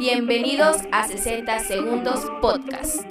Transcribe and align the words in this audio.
Bienvenidos 0.00 0.78
a 0.92 1.06
60 1.06 1.58
Segundos 1.58 2.24
Podcast. 2.40 3.04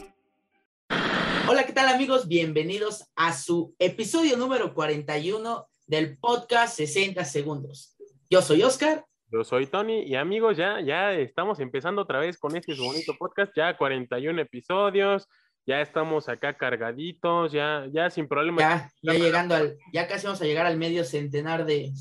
Hola, 1.48 1.64
¿qué 1.64 1.72
tal 1.72 1.88
amigos? 1.88 2.28
Bienvenidos 2.28 3.12
a 3.16 3.32
su 3.34 3.76
episodio 3.78 4.38
número 4.38 4.74
41 4.74 5.68
del 5.86 6.18
podcast 6.18 6.76
60 6.78 7.24
Segundos. 7.26 7.96
Yo 8.28 8.42
soy 8.42 8.64
Oscar. 8.64 9.06
Yo 9.32 9.44
soy 9.44 9.68
Tony 9.68 10.02
y 10.02 10.16
amigos, 10.16 10.58
ya, 10.58 10.82
ya 10.82 11.14
estamos 11.14 11.60
empezando 11.60 12.02
otra 12.02 12.18
vez 12.18 12.40
con 12.40 12.56
este 12.56 12.74
bonito 12.74 13.14
podcast, 13.20 13.52
ya 13.56 13.78
41 13.78 14.42
episodios, 14.42 15.28
ya 15.68 15.82
estamos 15.82 16.28
acá 16.28 16.58
cargaditos, 16.58 17.52
ya, 17.52 17.86
ya 17.92 18.10
sin 18.10 18.28
problema. 18.28 18.60
Ya, 18.60 18.92
ya 19.04 19.14
llegando 19.14 19.54
al, 19.54 19.78
ya 19.94 20.08
casi 20.08 20.26
vamos 20.26 20.42
a 20.42 20.46
llegar 20.46 20.66
al 20.66 20.78
medio 20.78 21.04
centenar 21.04 21.68
de, 21.68 21.92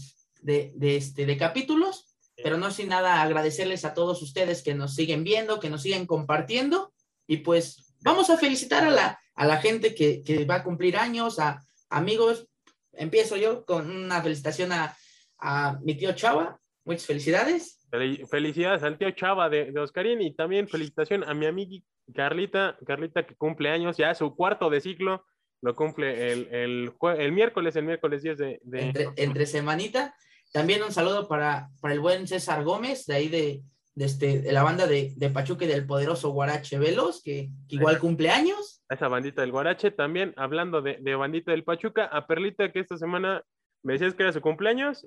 de, 0.40 0.72
de, 0.76 0.96
este, 0.96 1.26
de 1.26 1.36
capítulos 1.36 2.07
pero 2.42 2.56
no 2.56 2.70
sin 2.70 2.88
nada 2.88 3.22
agradecerles 3.22 3.84
a 3.84 3.94
todos 3.94 4.22
ustedes 4.22 4.62
que 4.62 4.74
nos 4.74 4.94
siguen 4.94 5.24
viendo, 5.24 5.60
que 5.60 5.70
nos 5.70 5.82
siguen 5.82 6.06
compartiendo 6.06 6.92
y 7.26 7.38
pues 7.38 7.94
vamos 8.00 8.30
a 8.30 8.38
felicitar 8.38 8.84
a 8.84 8.90
la, 8.90 9.20
a 9.34 9.46
la 9.46 9.58
gente 9.58 9.94
que, 9.94 10.22
que 10.22 10.44
va 10.44 10.56
a 10.56 10.64
cumplir 10.64 10.96
años, 10.96 11.38
a 11.38 11.62
amigos. 11.90 12.48
Empiezo 12.92 13.36
yo 13.36 13.64
con 13.64 13.90
una 13.90 14.22
felicitación 14.22 14.72
a, 14.72 14.96
a 15.38 15.78
mi 15.82 15.94
tío 15.96 16.12
Chava. 16.12 16.58
Muchas 16.84 17.06
felicidades. 17.06 17.86
Felicidades 18.30 18.82
al 18.82 18.98
tío 18.98 19.10
Chava 19.10 19.48
de, 19.48 19.72
de 19.72 19.80
Oscarín 19.80 20.20
y 20.22 20.34
también 20.34 20.68
felicitación 20.68 21.24
a 21.24 21.34
mi 21.34 21.46
amiga 21.46 21.82
Carlita, 22.14 22.78
Carlita 22.86 23.26
que 23.26 23.34
cumple 23.34 23.70
años, 23.70 23.96
ya 23.96 24.14
su 24.14 24.34
cuarto 24.34 24.70
de 24.70 24.80
ciclo, 24.80 25.24
lo 25.60 25.74
cumple 25.74 26.32
el, 26.32 26.48
el, 26.52 26.92
el 27.18 27.32
miércoles, 27.32 27.76
el 27.76 27.84
miércoles 27.84 28.22
10 28.22 28.38
de... 28.38 28.60
de... 28.62 28.80
Entre, 28.80 29.08
entre 29.16 29.46
semanita. 29.46 30.14
También 30.52 30.82
un 30.82 30.92
saludo 30.92 31.28
para, 31.28 31.68
para 31.80 31.94
el 31.94 32.00
buen 32.00 32.26
César 32.26 32.64
Gómez, 32.64 33.06
de 33.06 33.14
ahí 33.14 33.28
de, 33.28 33.62
de, 33.94 34.04
este, 34.04 34.40
de 34.40 34.52
la 34.52 34.62
banda 34.62 34.86
de, 34.86 35.12
de 35.16 35.30
Pachuque 35.30 35.66
del 35.66 35.86
poderoso 35.86 36.30
Guarache 36.30 36.78
Velos, 36.78 37.22
que, 37.22 37.50
que 37.68 37.76
igual 37.76 37.98
cumple 37.98 38.30
años. 38.30 38.82
Esa 38.88 39.08
bandita 39.08 39.42
del 39.42 39.52
Guarache, 39.52 39.90
también 39.90 40.32
hablando 40.36 40.80
de, 40.80 40.98
de, 41.00 41.14
bandita 41.14 41.50
del 41.50 41.64
Pachuca, 41.64 42.04
a 42.06 42.26
Perlita, 42.26 42.72
que 42.72 42.80
esta 42.80 42.96
semana 42.96 43.42
me 43.82 43.92
decías 43.92 44.14
que 44.14 44.22
era 44.22 44.32
su 44.32 44.40
cumpleaños, 44.40 45.06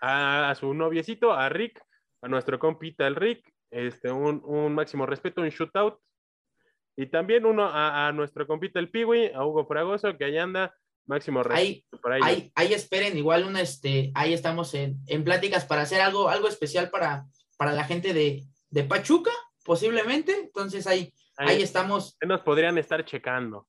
a, 0.00 0.50
a 0.50 0.54
su 0.54 0.72
noviecito, 0.72 1.32
a 1.32 1.48
Rick, 1.48 1.80
a 2.22 2.28
nuestro 2.28 2.58
compita 2.58 3.06
el 3.06 3.16
Rick, 3.16 3.46
este, 3.70 4.10
un, 4.10 4.42
un 4.44 4.74
máximo 4.74 5.06
respeto, 5.06 5.42
un 5.42 5.48
shootout, 5.50 5.98
y 6.96 7.06
también 7.06 7.46
uno 7.46 7.64
a, 7.66 8.08
a 8.08 8.12
nuestro 8.12 8.46
compita 8.46 8.80
el 8.80 8.90
Piwi, 8.90 9.32
a 9.34 9.44
Hugo 9.44 9.66
Fragoso, 9.66 10.16
que 10.16 10.24
ahí 10.24 10.38
anda 10.38 10.74
máximo 11.06 11.42
ahí, 11.50 11.84
ahí, 12.22 12.52
ahí, 12.54 12.72
esperen, 12.72 13.16
igual 13.16 13.44
una, 13.44 13.60
este, 13.60 14.12
ahí 14.14 14.32
estamos 14.32 14.74
en, 14.74 14.98
en, 15.06 15.24
pláticas 15.24 15.64
para 15.64 15.82
hacer 15.82 16.00
algo, 16.00 16.28
algo 16.28 16.48
especial 16.48 16.90
para, 16.90 17.26
para 17.56 17.72
la 17.72 17.84
gente 17.84 18.12
de, 18.12 18.44
de 18.70 18.84
Pachuca, 18.84 19.32
posiblemente. 19.64 20.32
Entonces 20.32 20.86
ahí, 20.86 21.12
ahí, 21.36 21.48
ahí 21.48 21.62
estamos. 21.62 22.16
Nos 22.24 22.40
podrían 22.42 22.78
estar 22.78 23.04
checando. 23.04 23.66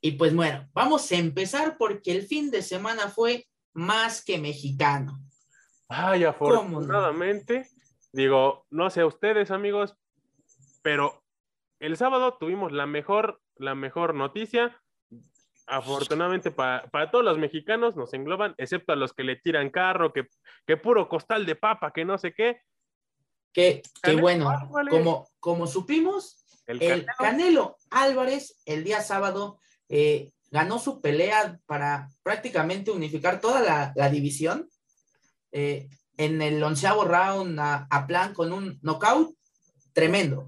Y 0.00 0.12
pues 0.12 0.34
bueno, 0.34 0.68
vamos 0.72 1.10
a 1.10 1.16
empezar 1.16 1.76
porque 1.78 2.12
el 2.12 2.26
fin 2.26 2.50
de 2.50 2.62
semana 2.62 3.08
fue 3.08 3.46
más 3.72 4.24
que 4.24 4.38
mexicano. 4.38 5.18
Ay, 5.88 6.24
afortunadamente, 6.24 7.60
no? 7.60 7.66
digo, 8.12 8.66
no 8.70 8.90
sé 8.90 9.04
ustedes 9.04 9.50
amigos, 9.50 9.96
pero 10.82 11.22
el 11.78 11.96
sábado 11.96 12.36
tuvimos 12.38 12.72
la 12.72 12.86
mejor, 12.86 13.40
la 13.56 13.74
mejor 13.74 14.14
noticia 14.14 14.80
afortunadamente 15.66 16.50
para, 16.50 16.86
para, 16.90 17.10
todos 17.10 17.24
los 17.24 17.38
mexicanos 17.38 17.96
nos 17.96 18.14
engloban, 18.14 18.54
excepto 18.58 18.92
a 18.92 18.96
los 18.96 19.12
que 19.12 19.24
le 19.24 19.36
tiran 19.36 19.70
carro, 19.70 20.12
que, 20.12 20.28
que 20.66 20.76
puro 20.76 21.08
costal 21.08 21.44
de 21.44 21.56
papa, 21.56 21.92
que 21.92 22.04
no 22.04 22.18
sé 22.18 22.32
qué. 22.32 22.60
Que, 23.52 23.82
que 24.02 24.16
bueno, 24.16 24.50
como, 24.90 25.28
como 25.40 25.66
supimos, 25.66 26.44
el, 26.66 26.82
el 26.82 27.06
Canelo. 27.06 27.16
Canelo. 27.18 27.76
Álvarez 27.90 28.60
el 28.66 28.84
día 28.84 29.00
sábado 29.00 29.58
eh, 29.88 30.30
ganó 30.50 30.78
su 30.78 31.00
pelea 31.00 31.58
para 31.66 32.08
prácticamente 32.22 32.90
unificar 32.90 33.40
toda 33.40 33.60
la, 33.60 33.92
la 33.94 34.08
división. 34.08 34.68
Eh, 35.52 35.88
en 36.18 36.40
el 36.40 36.62
onceavo 36.62 37.04
round 37.04 37.58
a, 37.60 37.86
a, 37.90 38.06
plan 38.06 38.32
con 38.32 38.52
un 38.52 38.78
knockout 38.82 39.35
tremendo. 39.96 40.46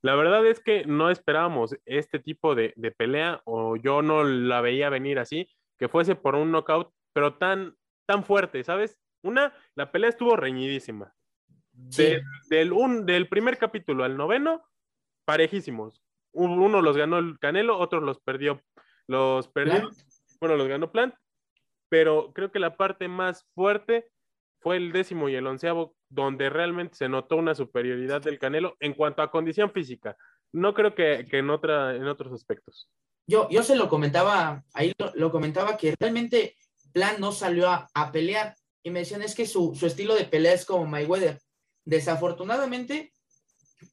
La 0.00 0.14
verdad 0.14 0.46
es 0.46 0.58
que 0.58 0.86
no 0.86 1.10
esperábamos 1.10 1.76
este 1.84 2.18
tipo 2.18 2.54
de, 2.54 2.72
de, 2.76 2.90
pelea, 2.90 3.42
o 3.44 3.76
yo 3.76 4.00
no 4.00 4.24
la 4.24 4.62
veía 4.62 4.88
venir 4.88 5.18
así, 5.18 5.46
que 5.78 5.90
fuese 5.90 6.14
por 6.14 6.36
un 6.36 6.50
knockout, 6.50 6.90
pero 7.12 7.34
tan, 7.34 7.76
tan 8.06 8.24
fuerte, 8.24 8.64
¿sabes? 8.64 8.98
Una, 9.22 9.52
la 9.74 9.92
pelea 9.92 10.08
estuvo 10.08 10.36
reñidísima. 10.36 11.14
Sí. 11.90 12.02
De, 12.02 12.22
del, 12.48 12.72
un, 12.72 13.04
del 13.04 13.28
primer 13.28 13.58
capítulo 13.58 14.04
al 14.04 14.16
noveno, 14.16 14.62
parejísimos. 15.26 16.00
Uno 16.32 16.80
los 16.80 16.96
ganó 16.96 17.18
el 17.18 17.38
Canelo, 17.38 17.78
otro 17.78 18.00
los 18.00 18.20
perdió. 18.20 18.62
Los 19.06 19.48
perdió, 19.48 19.80
Plant. 19.80 19.98
bueno, 20.40 20.56
los 20.56 20.66
ganó 20.66 20.90
Plant, 20.90 21.14
pero 21.90 22.32
creo 22.32 22.50
que 22.50 22.58
la 22.58 22.78
parte 22.78 23.06
más 23.06 23.44
fuerte 23.54 24.08
fue 24.60 24.78
el 24.78 24.92
décimo 24.92 25.28
y 25.28 25.34
el 25.34 25.46
onceavo, 25.46 25.94
donde 26.12 26.50
realmente 26.50 26.96
se 26.96 27.08
notó 27.08 27.36
una 27.36 27.54
superioridad 27.54 28.20
del 28.20 28.38
Canelo 28.38 28.76
en 28.80 28.94
cuanto 28.94 29.22
a 29.22 29.30
condición 29.30 29.72
física. 29.72 30.16
No 30.52 30.74
creo 30.74 30.94
que, 30.94 31.26
que 31.28 31.38
en, 31.38 31.50
otra, 31.50 31.96
en 31.96 32.06
otros 32.06 32.32
aspectos. 32.32 32.88
Yo, 33.26 33.48
yo 33.50 33.62
se 33.62 33.76
lo 33.76 33.88
comentaba, 33.88 34.64
ahí 34.74 34.92
lo, 34.98 35.12
lo 35.14 35.30
comentaba 35.30 35.76
que 35.76 35.94
realmente 35.98 36.56
Plan 36.92 37.16
no 37.18 37.32
salió 37.32 37.70
a, 37.70 37.88
a, 37.94 38.12
pelear 38.12 38.54
y 38.82 38.90
me 38.90 39.00
decían 39.00 39.22
es 39.22 39.34
que 39.34 39.46
su, 39.46 39.74
su, 39.74 39.86
estilo 39.86 40.14
de 40.14 40.24
pelea 40.24 40.52
es 40.52 40.66
como 40.66 40.84
Mayweather. 40.84 41.38
Desafortunadamente, 41.84 43.12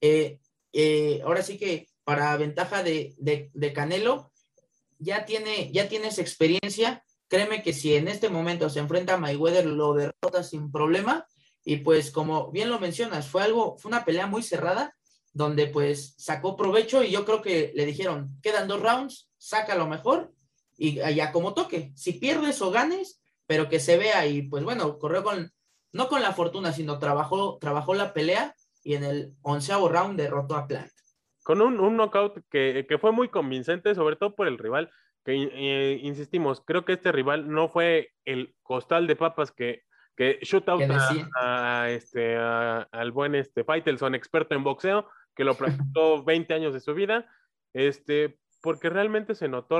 eh, 0.01 0.39
eh, 0.73 1.21
ahora 1.23 1.41
sí 1.41 1.57
que 1.57 1.87
para 2.03 2.35
ventaja 2.35 2.83
de, 2.83 3.15
de, 3.17 3.51
de 3.53 3.73
Canelo, 3.73 4.31
ya 4.97 5.25
tiene, 5.25 5.71
ya 5.71 5.87
tienes 5.87 6.19
experiencia 6.19 7.03
créeme 7.29 7.61
que 7.61 7.73
si 7.73 7.95
en 7.95 8.07
este 8.07 8.27
momento 8.27 8.69
se 8.69 8.79
enfrenta 8.79 9.13
a 9.13 9.17
Mayweather, 9.17 9.65
lo 9.65 9.93
derrota 9.93 10.43
sin 10.43 10.71
problema. 10.71 11.25
Y 11.69 11.77
pues, 11.77 12.09
como 12.09 12.49
bien 12.49 12.67
lo 12.71 12.79
mencionas, 12.79 13.27
fue 13.27 13.43
algo, 13.43 13.77
fue 13.77 13.89
una 13.89 14.03
pelea 14.03 14.25
muy 14.25 14.41
cerrada, 14.41 14.95
donde 15.33 15.67
pues 15.67 16.15
sacó 16.17 16.57
provecho 16.57 17.03
y 17.03 17.11
yo 17.11 17.25
creo 17.25 17.43
que 17.43 17.71
le 17.75 17.85
dijeron, 17.85 18.31
quedan 18.41 18.67
dos 18.67 18.81
rounds, 18.81 19.29
saca 19.37 19.75
lo 19.75 19.85
mejor 19.85 20.33
y 20.79 20.99
allá 21.01 21.31
como 21.31 21.53
toque. 21.53 21.91
Si 21.95 22.13
pierdes 22.13 22.59
o 22.63 22.71
ganes, 22.71 23.21
pero 23.45 23.69
que 23.69 23.79
se 23.79 23.99
vea 23.99 24.25
y 24.25 24.41
pues 24.41 24.63
bueno, 24.63 24.97
corrió 24.97 25.23
con, 25.23 25.51
no 25.91 26.07
con 26.07 26.23
la 26.23 26.33
fortuna, 26.33 26.73
sino 26.73 26.97
trabajó, 26.97 27.59
trabajó 27.61 27.93
la 27.93 28.13
pelea 28.13 28.55
y 28.83 28.95
en 28.95 29.03
el 29.03 29.35
onceavo 29.43 29.89
round 29.89 30.17
derrotó 30.17 30.55
a 30.55 30.65
Plant. 30.65 30.91
Con 31.43 31.61
un, 31.61 31.79
un 31.79 31.97
knockout 31.97 32.39
que, 32.49 32.87
que 32.89 32.97
fue 32.97 33.11
muy 33.11 33.29
convincente, 33.29 33.93
sobre 33.93 34.15
todo 34.15 34.35
por 34.35 34.47
el 34.47 34.57
rival 34.57 34.89
que 35.23 35.33
eh, 35.35 35.99
insistimos, 36.01 36.61
creo 36.65 36.83
que 36.83 36.93
este 36.93 37.11
rival 37.11 37.47
no 37.47 37.69
fue 37.69 38.13
el 38.25 38.55
costal 38.63 39.05
de 39.05 39.15
papas 39.15 39.51
que, 39.51 39.83
que 40.19 40.37
shootout 40.41 40.83
a, 40.91 41.83
a, 41.83 41.89
este, 41.91 42.35
a, 42.35 42.81
al 42.91 43.13
buen 43.13 43.35
este, 43.35 43.63
Faitelson, 43.63 44.15
experto 44.15 44.53
en 44.53 44.65
boxeo, 44.65 45.07
que 45.33 45.45
lo 45.45 45.55
practicó 45.55 46.21
20 46.25 46.53
años 46.53 46.73
de 46.73 46.81
su 46.81 46.93
vida, 46.93 47.25
este, 47.71 48.37
porque 48.61 48.89
realmente 48.89 49.33
se 49.33 49.47
notó 49.47 49.79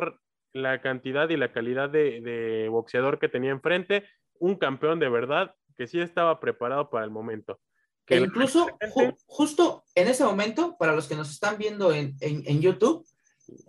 la 0.53 0.79
cantidad 0.79 1.27
y 1.27 1.35
la 1.35 1.51
calidad 1.51 1.89
de, 1.89 2.21
de 2.21 2.69
boxeador 2.69 3.19
que 3.19 3.27
tenía 3.27 3.51
enfrente, 3.51 4.05
un 4.39 4.55
campeón 4.55 4.99
de 4.99 5.09
verdad 5.09 5.55
que 5.75 5.87
sí 5.87 5.99
estaba 5.99 6.39
preparado 6.39 6.89
para 6.89 7.03
el 7.03 7.11
momento. 7.11 7.59
Que 8.05 8.15
e 8.15 8.19
incluso 8.21 8.65
ju 8.93 9.17
justo 9.25 9.83
en 9.93 10.07
ese 10.07 10.23
momento, 10.23 10.77
para 10.79 10.95
los 10.95 11.09
que 11.09 11.15
nos 11.15 11.31
están 11.31 11.57
viendo 11.57 11.91
en, 11.91 12.15
en, 12.21 12.43
en 12.45 12.61
YouTube, 12.61 13.05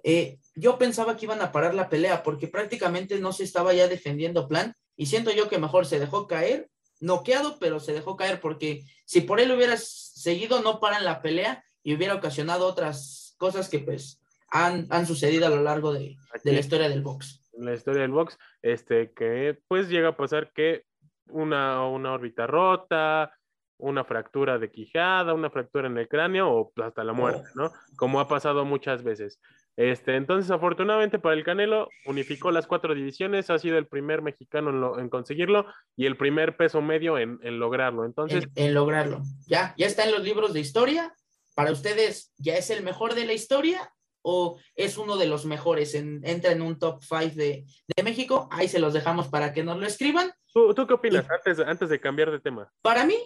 eh, 0.05 0.39
yo 0.55 0.79
pensaba 0.79 1.17
que 1.17 1.27
iban 1.27 1.43
a 1.43 1.51
parar 1.51 1.75
la 1.75 1.89
pelea 1.89 2.23
porque 2.23 2.47
prácticamente 2.47 3.19
no 3.19 3.33
se 3.33 3.43
estaba 3.43 3.75
ya 3.75 3.89
defendiendo 3.89 4.47
plan 4.47 4.77
y 4.97 5.07
siento 5.07 5.31
yo 5.31 5.49
que 5.49 5.59
mejor 5.59 5.87
se 5.87 5.99
dejó 5.99 6.27
caer, 6.27 6.69
noqueado, 7.01 7.59
pero 7.59 7.81
se 7.81 7.93
dejó 7.93 8.17
caer 8.17 8.41
porque 8.41 8.85
si 9.07 9.23
por 9.23 9.41
él 9.41 9.51
hubiera 9.53 9.77
seguido 9.77 10.63
no 10.63 10.81
paran 10.81 11.05
la 11.05 11.23
pelea 11.23 11.65
y 11.83 11.95
hubiera 11.95 12.15
ocasionado 12.15 12.67
otras 12.67 13.35
cosas 13.39 13.69
que 13.69 13.79
pues 13.79 14.21
han, 14.51 14.87
han 14.91 15.07
sucedido 15.07 15.47
a 15.47 15.51
lo 15.51 15.63
largo 15.63 15.93
de, 15.93 16.17
de, 16.45 16.53
la 16.53 16.61
historia 16.61 16.89
del 16.89 17.03
box. 17.03 17.43
La 17.53 17.75
historia 17.75 18.03
del 18.03 18.11
box, 18.11 18.39
este, 18.63 19.13
que 19.13 19.59
pues 19.69 19.89
llega 19.89 20.09
a 20.09 20.17
pasar 20.17 20.53
que 20.53 20.85
una, 21.29 21.87
una 21.87 22.13
órbita 22.13 22.47
rota, 22.47 23.33
una 23.81 24.05
fractura 24.05 24.59
de 24.59 24.71
quijada, 24.71 25.35
una 25.35 25.51
fractura 25.51 25.89
en 25.89 25.99
el 25.99 26.09
cráneo 26.09 26.51
o 26.51 26.73
hasta 26.83 27.05
la 27.05 27.13
muerte, 27.13 27.49
¿no? 27.55 27.71
Como 27.97 28.21
ha 28.21 28.29
pasado 28.29 28.65
muchas 28.65 29.03
veces. 29.03 29.41
Este, 29.77 30.17
entonces, 30.17 30.51
afortunadamente 30.51 31.19
para 31.19 31.35
el 31.35 31.45
Canelo, 31.45 31.89
unificó 32.05 32.51
las 32.51 32.67
cuatro 32.67 32.95
divisiones, 32.95 33.49
ha 33.49 33.59
sido 33.59 33.79
el 33.79 33.87
primer 33.87 34.21
mexicano 34.21 34.69
en, 34.71 34.81
lo, 34.81 34.99
en 34.99 35.09
conseguirlo 35.09 35.65
y 35.97 36.07
el 36.07 36.19
primer 36.19 36.57
peso 36.57 36.83
medio 36.83 37.17
en, 37.17 37.39
en 37.43 37.59
lograrlo. 37.59 38.05
Entonces, 38.05 38.45
en, 38.57 38.67
en, 38.67 38.75
lograrlo. 38.75 39.23
Ya, 39.47 39.75
ya 39.79 39.87
está 39.87 40.05
en 40.05 40.13
los 40.13 40.23
libros 40.23 40.53
de 40.53 40.61
historia. 40.61 41.15
Para 41.55 41.73
ustedes, 41.73 42.33
¿ya 42.37 42.57
es 42.57 42.69
el 42.69 42.83
mejor 42.83 43.15
de 43.15 43.25
la 43.25 43.33
historia 43.33 43.91
o 44.23 44.59
es 44.75 44.99
uno 44.99 45.17
de 45.17 45.27
los 45.27 45.47
mejores? 45.47 45.95
En, 45.95 46.21
entra 46.25 46.53
en 46.53 46.63
un 46.63 46.79
top 46.79 47.03
5 47.03 47.35
de, 47.35 47.65
de, 47.97 48.03
México. 48.03 48.49
Ahí 48.51 48.69
se 48.69 48.81
los 48.81 48.93
dejamos 48.93 49.29
para 49.29 49.53
que 49.53 49.65
nos 49.65 49.79
lo 49.79 49.87
escriban. 49.87 50.31
¿Tú, 50.53 50.75
tú 50.75 50.87
qué 50.87 50.95
opinas 50.95 51.25
y, 51.27 51.33
antes, 51.33 51.67
antes 51.67 51.89
de 51.89 52.01
cambiar 52.01 52.31
de 52.31 52.41
tema? 52.41 52.71
Para 52.83 53.07
mí, 53.07 53.17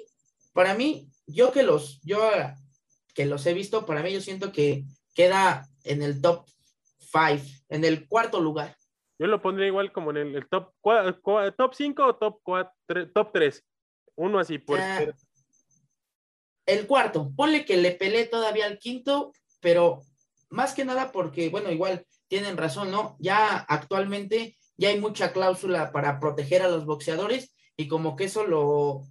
para 0.54 0.74
mí, 0.74 1.10
yo 1.26 1.52
que 1.52 1.62
los, 1.62 2.00
yo 2.02 2.18
que 3.14 3.26
los 3.26 3.44
he 3.44 3.52
visto, 3.52 3.84
para 3.84 4.02
mí 4.02 4.12
yo 4.12 4.20
siento 4.20 4.52
que 4.52 4.84
queda 5.14 5.68
en 5.82 6.02
el 6.02 6.22
top 6.22 6.46
5, 6.98 7.44
en 7.68 7.84
el 7.84 8.08
cuarto 8.08 8.40
lugar. 8.40 8.76
Yo 9.18 9.26
lo 9.26 9.42
pondría 9.42 9.66
igual 9.66 9.92
como 9.92 10.10
en 10.10 10.34
el, 10.34 10.48
top, 10.48 10.72
top 11.56 11.74
5 11.74 12.06
o 12.06 12.16
top, 12.16 12.40
4, 12.42 13.12
top 13.12 13.30
3. 13.32 13.64
Uno 14.16 14.38
así, 14.38 14.58
por 14.58 14.78
uh, 14.78 15.12
El 16.66 16.86
cuarto, 16.86 17.30
ponle 17.36 17.64
que 17.64 17.76
le 17.76 17.92
peleé 17.92 18.26
todavía 18.26 18.66
al 18.66 18.78
quinto, 18.78 19.32
pero 19.60 20.00
más 20.50 20.72
que 20.74 20.84
nada 20.84 21.12
porque, 21.12 21.48
bueno, 21.48 21.70
igual 21.70 22.06
tienen 22.28 22.56
razón, 22.56 22.90
¿no? 22.90 23.16
Ya 23.18 23.58
actualmente 23.58 24.56
ya 24.76 24.88
hay 24.88 25.00
mucha 25.00 25.32
cláusula 25.32 25.92
para 25.92 26.18
proteger 26.20 26.62
a 26.62 26.68
los 26.68 26.84
boxeadores 26.84 27.54
y 27.76 27.88
como 27.88 28.16
que 28.16 28.24
eso 28.24 28.44
lo 28.44 29.02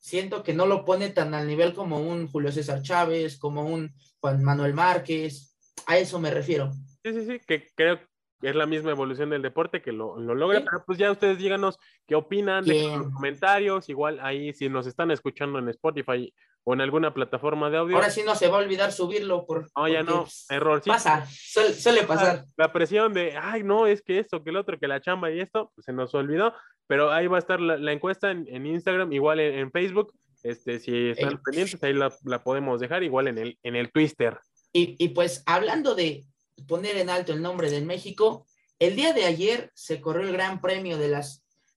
siento 0.00 0.42
que 0.42 0.54
no 0.54 0.66
lo 0.66 0.84
pone 0.84 1.10
tan 1.10 1.34
al 1.34 1.46
nivel 1.46 1.74
como 1.74 2.00
un 2.00 2.26
Julio 2.26 2.50
César 2.50 2.82
Chávez, 2.82 3.38
como 3.38 3.62
un 3.62 3.94
Juan 4.20 4.42
Manuel 4.42 4.74
Márquez, 4.74 5.56
a 5.86 5.98
eso 5.98 6.18
me 6.18 6.30
refiero. 6.30 6.72
Sí, 7.04 7.12
sí, 7.12 7.26
sí, 7.26 7.40
que 7.46 7.68
creo 7.74 7.98
que 8.40 8.48
es 8.48 8.56
la 8.56 8.66
misma 8.66 8.90
evolución 8.90 9.30
del 9.30 9.42
deporte 9.42 9.82
que 9.82 9.92
lo, 9.92 10.18
lo 10.18 10.34
logra, 10.34 10.64
pero 10.64 10.82
pues 10.86 10.98
ya 10.98 11.10
ustedes 11.10 11.38
díganos 11.38 11.78
qué 12.06 12.14
opinan, 12.14 12.64
de 12.64 12.96
los 12.96 13.12
comentarios, 13.12 13.88
igual 13.88 14.18
ahí 14.20 14.52
si 14.54 14.68
nos 14.68 14.86
están 14.86 15.10
escuchando 15.10 15.58
en 15.58 15.68
Spotify 15.68 16.32
o 16.64 16.74
en 16.74 16.80
alguna 16.80 17.14
plataforma 17.14 17.70
de 17.70 17.78
audio. 17.78 17.96
Ahora 17.96 18.10
sí 18.10 18.22
no 18.24 18.34
se 18.34 18.48
va 18.48 18.58
a 18.58 18.60
olvidar 18.60 18.92
subirlo 18.92 19.46
por. 19.46 19.70
No, 19.76 19.88
ya 19.88 20.02
no, 20.02 20.26
error. 20.48 20.80
Sí, 20.82 20.90
pasa, 20.90 21.26
suele, 21.26 22.04
pasar. 22.04 22.44
La 22.56 22.72
presión 22.72 23.12
de, 23.12 23.36
ay, 23.36 23.62
no, 23.62 23.86
es 23.86 24.02
que 24.02 24.18
esto, 24.18 24.42
que 24.42 24.50
el 24.50 24.56
otro, 24.56 24.78
que 24.78 24.88
la 24.88 25.00
chamba 25.00 25.30
y 25.30 25.40
esto, 25.40 25.72
pues 25.74 25.84
se 25.84 25.92
nos 25.92 26.14
olvidó, 26.14 26.54
pero 26.86 27.10
ahí 27.12 27.26
va 27.26 27.36
a 27.36 27.40
estar 27.40 27.60
la, 27.60 27.92
encuesta 27.92 28.30
en, 28.30 28.66
Instagram, 28.66 29.12
igual 29.12 29.40
en, 29.40 29.70
Facebook. 29.70 30.12
Este, 30.42 30.80
si 30.80 31.10
están 31.10 31.40
pendientes, 31.42 31.82
ahí 31.82 31.92
la, 31.92 32.12
la, 32.24 32.42
podemos 32.42 32.80
dejar, 32.80 33.02
igual 33.02 33.28
en 33.28 33.38
el, 33.38 33.58
en 33.62 33.76
el 33.76 33.92
Twister. 33.92 34.38
Y, 34.72 34.96
y 34.98 35.08
pues 35.08 35.42
hablando 35.46 35.94
de 35.94 36.24
poner 36.66 36.96
en 36.96 37.10
alto 37.10 37.32
el 37.32 37.42
nombre 37.42 37.70
de 37.70 37.80
México, 37.80 38.46
el 38.78 38.96
día 38.96 39.12
de 39.12 39.26
ayer 39.26 39.70
se 39.74 40.00
corrió 40.00 40.26
el 40.26 40.32
Gran 40.32 40.60
Premio 40.60 40.96
de 40.96 41.08
la 41.08 41.22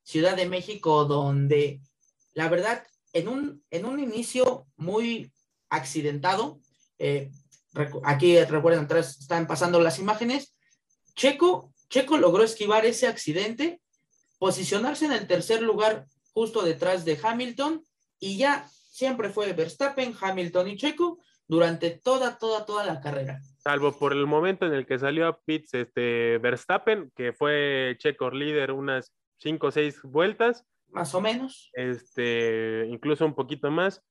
Ciudad 0.03 0.35
de 0.35 0.47
México, 0.47 1.05
donde 1.05 1.81
la 2.33 2.49
verdad 2.49 2.83
en 3.13 3.27
un, 3.27 3.63
en 3.69 3.85
un 3.85 3.99
inicio 3.99 4.65
muy 4.75 5.31
accidentado, 5.69 6.59
eh, 6.99 7.31
aquí 8.03 8.39
recuerden, 8.43 8.85
atrás 8.85 9.17
están 9.19 9.47
pasando 9.47 9.79
las 9.79 9.99
imágenes, 9.99 10.57
Checo, 11.15 11.71
Checo 11.89 12.17
logró 12.17 12.43
esquivar 12.43 12.85
ese 12.85 13.07
accidente, 13.07 13.79
posicionarse 14.39 15.05
en 15.05 15.13
el 15.13 15.27
tercer 15.27 15.61
lugar 15.61 16.05
justo 16.33 16.63
detrás 16.63 17.05
de 17.05 17.19
Hamilton 17.21 17.83
y 18.19 18.37
ya 18.37 18.67
siempre 18.89 19.29
fue 19.29 19.53
Verstappen, 19.53 20.15
Hamilton 20.19 20.67
y 20.69 20.77
Checo 20.77 21.19
durante 21.47 21.91
toda, 21.91 22.37
toda, 22.37 22.65
toda 22.65 22.83
la 22.83 22.99
carrera. 22.99 23.39
Salvo 23.59 23.91
por 23.97 24.13
el 24.13 24.25
momento 24.25 24.65
en 24.65 24.73
el 24.73 24.85
que 24.85 24.99
salió 24.99 25.27
a 25.27 25.39
pits 25.39 25.73
este 25.73 26.37
Verstappen, 26.39 27.11
que 27.15 27.31
fue 27.31 27.95
Checo 27.99 28.31
líder 28.31 28.71
unas 28.71 29.13
cinco 29.37 29.67
o 29.67 29.71
seis 29.71 30.01
vueltas, 30.03 30.65
más 30.93 31.13
o 31.13 31.21
menos. 31.21 31.69
Este, 31.73 32.85
incluso 32.89 33.25
un 33.25 33.35
poquito 33.35 33.69
más. 33.71 34.01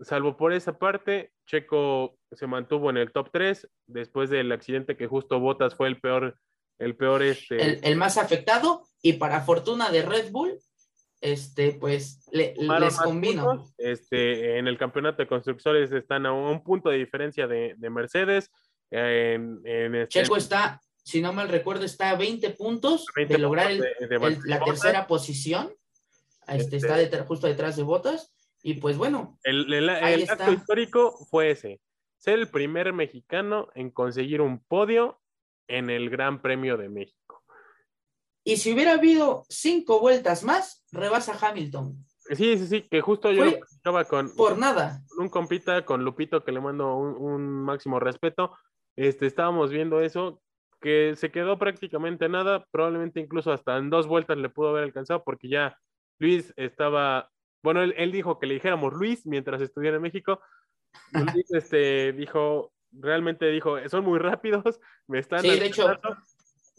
Salvo 0.00 0.36
por 0.36 0.52
esa 0.52 0.76
parte, 0.76 1.32
Checo 1.46 2.18
se 2.32 2.46
mantuvo 2.46 2.90
en 2.90 2.96
el 2.96 3.12
top 3.12 3.30
3 3.32 3.68
después 3.86 4.28
del 4.28 4.50
accidente 4.50 4.96
que 4.96 5.06
justo 5.06 5.38
Botas 5.38 5.76
fue 5.76 5.86
el 5.86 6.00
peor, 6.00 6.36
el 6.78 6.96
peor 6.96 7.22
este. 7.22 7.86
El, 7.88 7.96
más 7.96 8.18
afectado 8.18 8.82
y 9.00 9.14
para 9.14 9.42
fortuna 9.42 9.90
de 9.90 10.02
Red 10.02 10.32
Bull, 10.32 10.58
este, 11.20 11.72
pues 11.72 12.28
le, 12.32 12.54
les 12.56 12.96
combino. 12.96 13.72
Este, 13.78 14.58
en 14.58 14.66
el 14.66 14.76
campeonato 14.76 15.22
de 15.22 15.28
constructores 15.28 15.92
están 15.92 16.26
a 16.26 16.32
un 16.32 16.64
punto 16.64 16.90
de 16.90 16.98
diferencia 16.98 17.46
de, 17.46 17.76
Mercedes. 17.88 18.50
En, 18.90 19.62
este 19.64 20.22
Checo 20.22 20.36
está, 20.36 20.80
si 21.04 21.20
no 21.20 21.32
mal 21.32 21.48
recuerdo, 21.48 21.84
está 21.84 22.10
a 22.10 22.16
20 22.16 22.50
puntos 22.50 23.06
de 23.16 23.38
lograr 23.38 23.70
la 24.44 24.60
tercera 24.60 25.06
posición. 25.06 25.72
Este, 26.48 26.76
está 26.76 27.00
este 27.00 27.18
justo 27.20 27.46
detrás 27.46 27.76
de 27.76 27.82
Botas. 27.82 28.34
Y 28.62 28.74
pues 28.74 28.96
bueno. 28.96 29.38
El, 29.42 29.72
el, 29.72 29.90
acto 29.90 30.52
histórico 30.52 31.12
fue 31.30 31.50
ese. 31.50 31.80
Ser 32.16 32.38
el 32.38 32.48
primer 32.48 32.92
mexicano 32.92 33.68
en 33.74 33.90
conseguir 33.90 34.40
un 34.40 34.58
podio 34.58 35.20
en 35.68 35.90
el 35.90 36.08
Gran 36.08 36.40
Premio 36.40 36.76
de 36.76 36.88
México. 36.88 37.42
Y 38.42 38.56
si 38.56 38.72
hubiera 38.72 38.92
habido 38.92 39.44
cinco 39.48 40.00
vueltas 40.00 40.44
más, 40.44 40.84
rebasa 40.92 41.36
Hamilton. 41.40 42.04
Sí, 42.30 42.56
sí, 42.58 42.66
sí, 42.66 42.82
que 42.82 43.02
justo 43.02 43.30
yo 43.32 43.44
estaba 43.44 44.04
con. 44.04 44.34
Por 44.34 44.56
nada. 44.56 45.02
un 45.18 45.28
compita, 45.28 45.84
con 45.84 46.04
Lupito, 46.04 46.42
que 46.42 46.52
le 46.52 46.60
mando 46.60 46.96
un, 46.96 47.16
un, 47.16 47.62
máximo 47.64 48.00
respeto. 48.00 48.56
Este, 48.96 49.26
estábamos 49.26 49.70
viendo 49.70 50.00
eso, 50.00 50.40
que 50.80 51.14
se 51.16 51.30
quedó 51.30 51.58
prácticamente 51.58 52.28
nada, 52.28 52.66
probablemente 52.70 53.20
incluso 53.20 53.52
hasta 53.52 53.76
en 53.76 53.90
dos 53.90 54.06
vueltas 54.06 54.38
le 54.38 54.48
pudo 54.48 54.70
haber 54.70 54.84
alcanzado, 54.84 55.22
porque 55.22 55.48
ya 55.48 55.78
Luis 56.18 56.52
estaba, 56.56 57.30
bueno, 57.62 57.82
él, 57.82 58.12
dijo 58.12 58.38
que 58.38 58.46
le 58.46 58.54
dijéramos 58.54 58.92
Luis 58.92 59.26
mientras 59.26 59.60
estuviera 59.60 59.96
en 59.96 60.02
México. 60.02 60.40
Luis 61.12 61.46
este, 61.50 62.12
dijo, 62.12 62.72
realmente 62.92 63.46
dijo, 63.50 63.76
son 63.88 64.04
muy 64.04 64.18
rápidos, 64.18 64.80
me 65.06 65.18
están... 65.18 65.40
Sí, 65.40 65.48
de 65.48 65.66
hecho, 65.66 65.88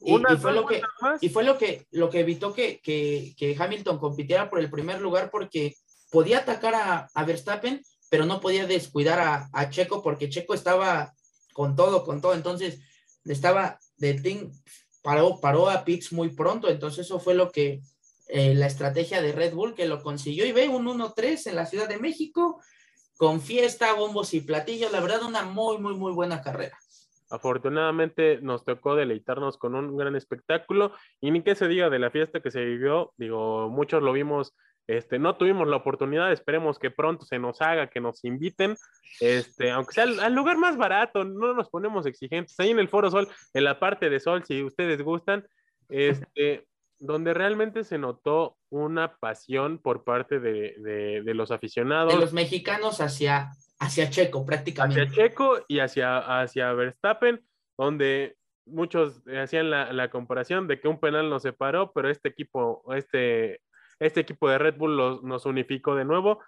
y, 0.06 0.38
fue 0.38 0.54
lo 0.54 0.66
que, 0.66 0.82
y 1.22 1.30
fue 1.30 1.44
lo 1.44 1.58
que, 1.58 1.88
lo 1.92 2.10
que 2.10 2.20
evitó 2.20 2.54
que, 2.54 2.80
que, 2.82 3.56
Hamilton 3.58 3.98
compitiera 3.98 4.50
por 4.50 4.60
el 4.60 4.70
primer 4.70 5.02
lugar 5.02 5.30
porque 5.32 5.76
podía 6.12 6.40
atacar 6.40 6.76
a, 6.76 7.08
a 7.14 7.26
Verstappen, 7.26 7.82
pero 8.10 8.26
no 8.26 8.40
podía 8.40 8.68
descuidar 8.68 9.20
a, 9.20 9.50
a, 9.52 9.70
Checo 9.70 10.04
porque 10.04 10.30
Checo 10.30 10.54
estaba 10.54 11.14
con 11.54 11.76
todo, 11.76 12.04
con 12.04 12.22
todo. 12.22 12.34
Entonces, 12.34 12.82
estaba 13.24 13.80
de 13.98 14.14
ting, 14.16 14.52
paró, 15.02 15.40
paró 15.40 15.70
a 15.70 15.84
Pix 15.84 16.12
muy 16.12 16.30
pronto. 16.30 16.70
Entonces, 16.70 17.06
eso 17.06 17.20
fue 17.20 17.34
lo 17.34 17.50
que, 17.50 17.82
eh, 18.28 18.56
la 18.56 18.66
estrategia 18.66 19.22
de 19.22 19.32
Red 19.32 19.54
Bull 19.54 19.76
que 19.76 19.88
lo 19.88 20.02
consiguió 20.02 20.46
y 20.46 20.52
ve 20.52 20.68
un 20.68 20.86
1-3 20.88 21.48
en 21.48 21.56
la 21.56 21.66
Ciudad 21.66 21.88
de 21.88 22.00
México 22.00 22.62
con 23.18 23.42
fiesta, 23.42 23.94
bombos 23.94 24.34
y 24.34 24.42
platillos. 24.42 24.92
La 24.92 25.00
verdad, 25.00 25.24
una 25.24 25.44
muy, 25.44 25.78
muy, 25.78 25.96
muy 25.96 26.12
buena 26.12 26.42
carrera. 26.42 26.78
Afortunadamente 27.30 28.40
nos 28.42 28.66
tocó 28.66 28.96
deleitarnos 28.96 29.58
con 29.58 29.76
un 29.76 29.98
gran 29.98 30.16
espectáculo 30.16 30.94
y 31.22 31.32
ni 31.32 31.42
que 31.42 31.56
se 31.56 31.68
diga 31.68 31.90
de 31.90 32.00
la 32.00 32.12
fiesta 32.12 32.40
que 32.40 32.52
se 32.52 32.64
vivió, 32.64 33.14
digo, 33.18 33.70
muchos 33.70 34.04
lo 34.04 34.14
vimos, 34.14 34.56
este, 34.88 35.18
no 35.18 35.36
tuvimos 35.36 35.68
la 35.68 35.78
oportunidad, 35.78 36.32
esperemos 36.32 36.78
que 36.78 36.92
pronto 36.92 37.26
se 37.26 37.40
nos 37.40 37.62
haga, 37.62 37.90
que 37.90 38.00
nos 38.00 38.24
inviten, 38.24 38.76
este, 39.20 39.72
aunque 39.72 39.94
sea 39.94 40.04
al, 40.04 40.20
al 40.20 40.34
lugar 40.34 40.58
más 40.58 40.78
barato, 40.78 41.24
no 41.24 41.56
nos 41.56 41.70
ponemos 41.70 42.06
exigentes, 42.06 42.60
ahí 42.60 42.70
en 42.70 42.80
el 42.80 42.90
Foro 42.90 43.10
Sol, 43.10 43.28
en 43.56 43.64
la 43.64 43.80
parte 43.80 44.12
de 44.12 44.20
Sol, 44.20 44.44
si 44.46 44.62
ustedes 44.62 45.02
gustan, 45.02 45.48
este, 45.90 46.68
donde 47.00 47.34
realmente 47.34 47.84
se 47.84 47.98
notó 47.98 48.58
una 48.70 49.18
pasión 49.18 49.80
por 49.80 50.04
parte 50.04 50.40
de, 50.40 51.22
los 51.26 51.52
aficionados. 51.52 52.14
De 52.14 52.20
los 52.20 52.34
mexicanos 52.34 53.02
hacia, 53.02 53.52
hacia 53.80 54.10
Checo, 54.10 54.46
prácticamente. 54.46 55.04
Hacia 55.04 55.28
Checo 55.28 55.60
y 55.68 55.80
hacia, 55.80 56.42
hacia 56.42 56.74
Verstappen, 56.74 57.46
donde 57.78 58.38
muchos 58.66 59.22
hacían 59.28 59.70
la, 59.70 60.10
comparación 60.10 60.68
de 60.68 60.80
que 60.80 60.88
un 60.88 61.00
penal 61.00 61.30
nos 61.30 61.44
separó, 61.44 61.92
pero 61.94 62.10
este 62.10 62.30
equipo, 62.30 62.84
este, 62.96 63.62
este 64.00 64.22
equipo 64.22 64.50
de 64.50 64.58
Red 64.58 64.78
Bull 64.78 65.22
nos 65.24 65.46
unificó 65.46 65.96
de 65.96 66.06
nuevo, 66.06 66.40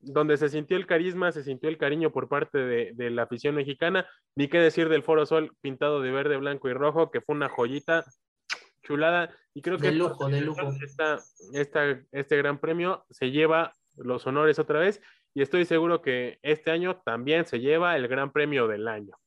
donde 0.00 0.36
se 0.36 0.48
sintió 0.48 0.76
el 0.76 0.86
carisma, 0.86 1.32
se 1.32 1.42
sintió 1.42 1.68
el 1.68 1.76
cariño 1.76 2.12
por 2.12 2.28
parte 2.28 2.58
de, 2.58 2.92
de, 2.94 3.10
la 3.10 3.24
afición 3.24 3.56
mexicana, 3.56 4.06
ni 4.36 4.48
qué 4.48 4.60
decir 4.60 4.88
del 4.88 5.02
Foro 5.02 5.26
Sol 5.26 5.56
pintado 5.60 6.00
de 6.00 6.12
verde, 6.12 6.36
blanco 6.36 6.68
y 6.68 6.72
rojo, 6.72 7.10
que 7.10 7.20
fue 7.20 7.34
una 7.34 7.48
joyita 7.48 8.04
chulada. 8.82 9.34
Y 9.54 9.62
creo 9.62 9.78
que 9.78 9.88
de 9.88 9.92
lujo, 9.92 10.28
de 10.28 10.40
lujo. 10.40 10.60
Esta, 11.52 12.04
este 12.12 12.36
gran 12.36 12.58
premio 12.58 13.04
se 13.10 13.30
lleva 13.30 13.74
los 13.96 14.26
honores 14.26 14.58
otra 14.58 14.78
vez 14.78 15.00
y 15.34 15.42
estoy 15.42 15.64
seguro 15.64 16.02
que 16.02 16.38
este 16.42 16.70
año 16.70 17.00
también 17.04 17.46
se 17.46 17.60
lleva 17.60 17.96
el 17.96 18.08
gran 18.08 18.32
premio 18.32 18.66
del 18.66 18.88
año. 18.88 19.18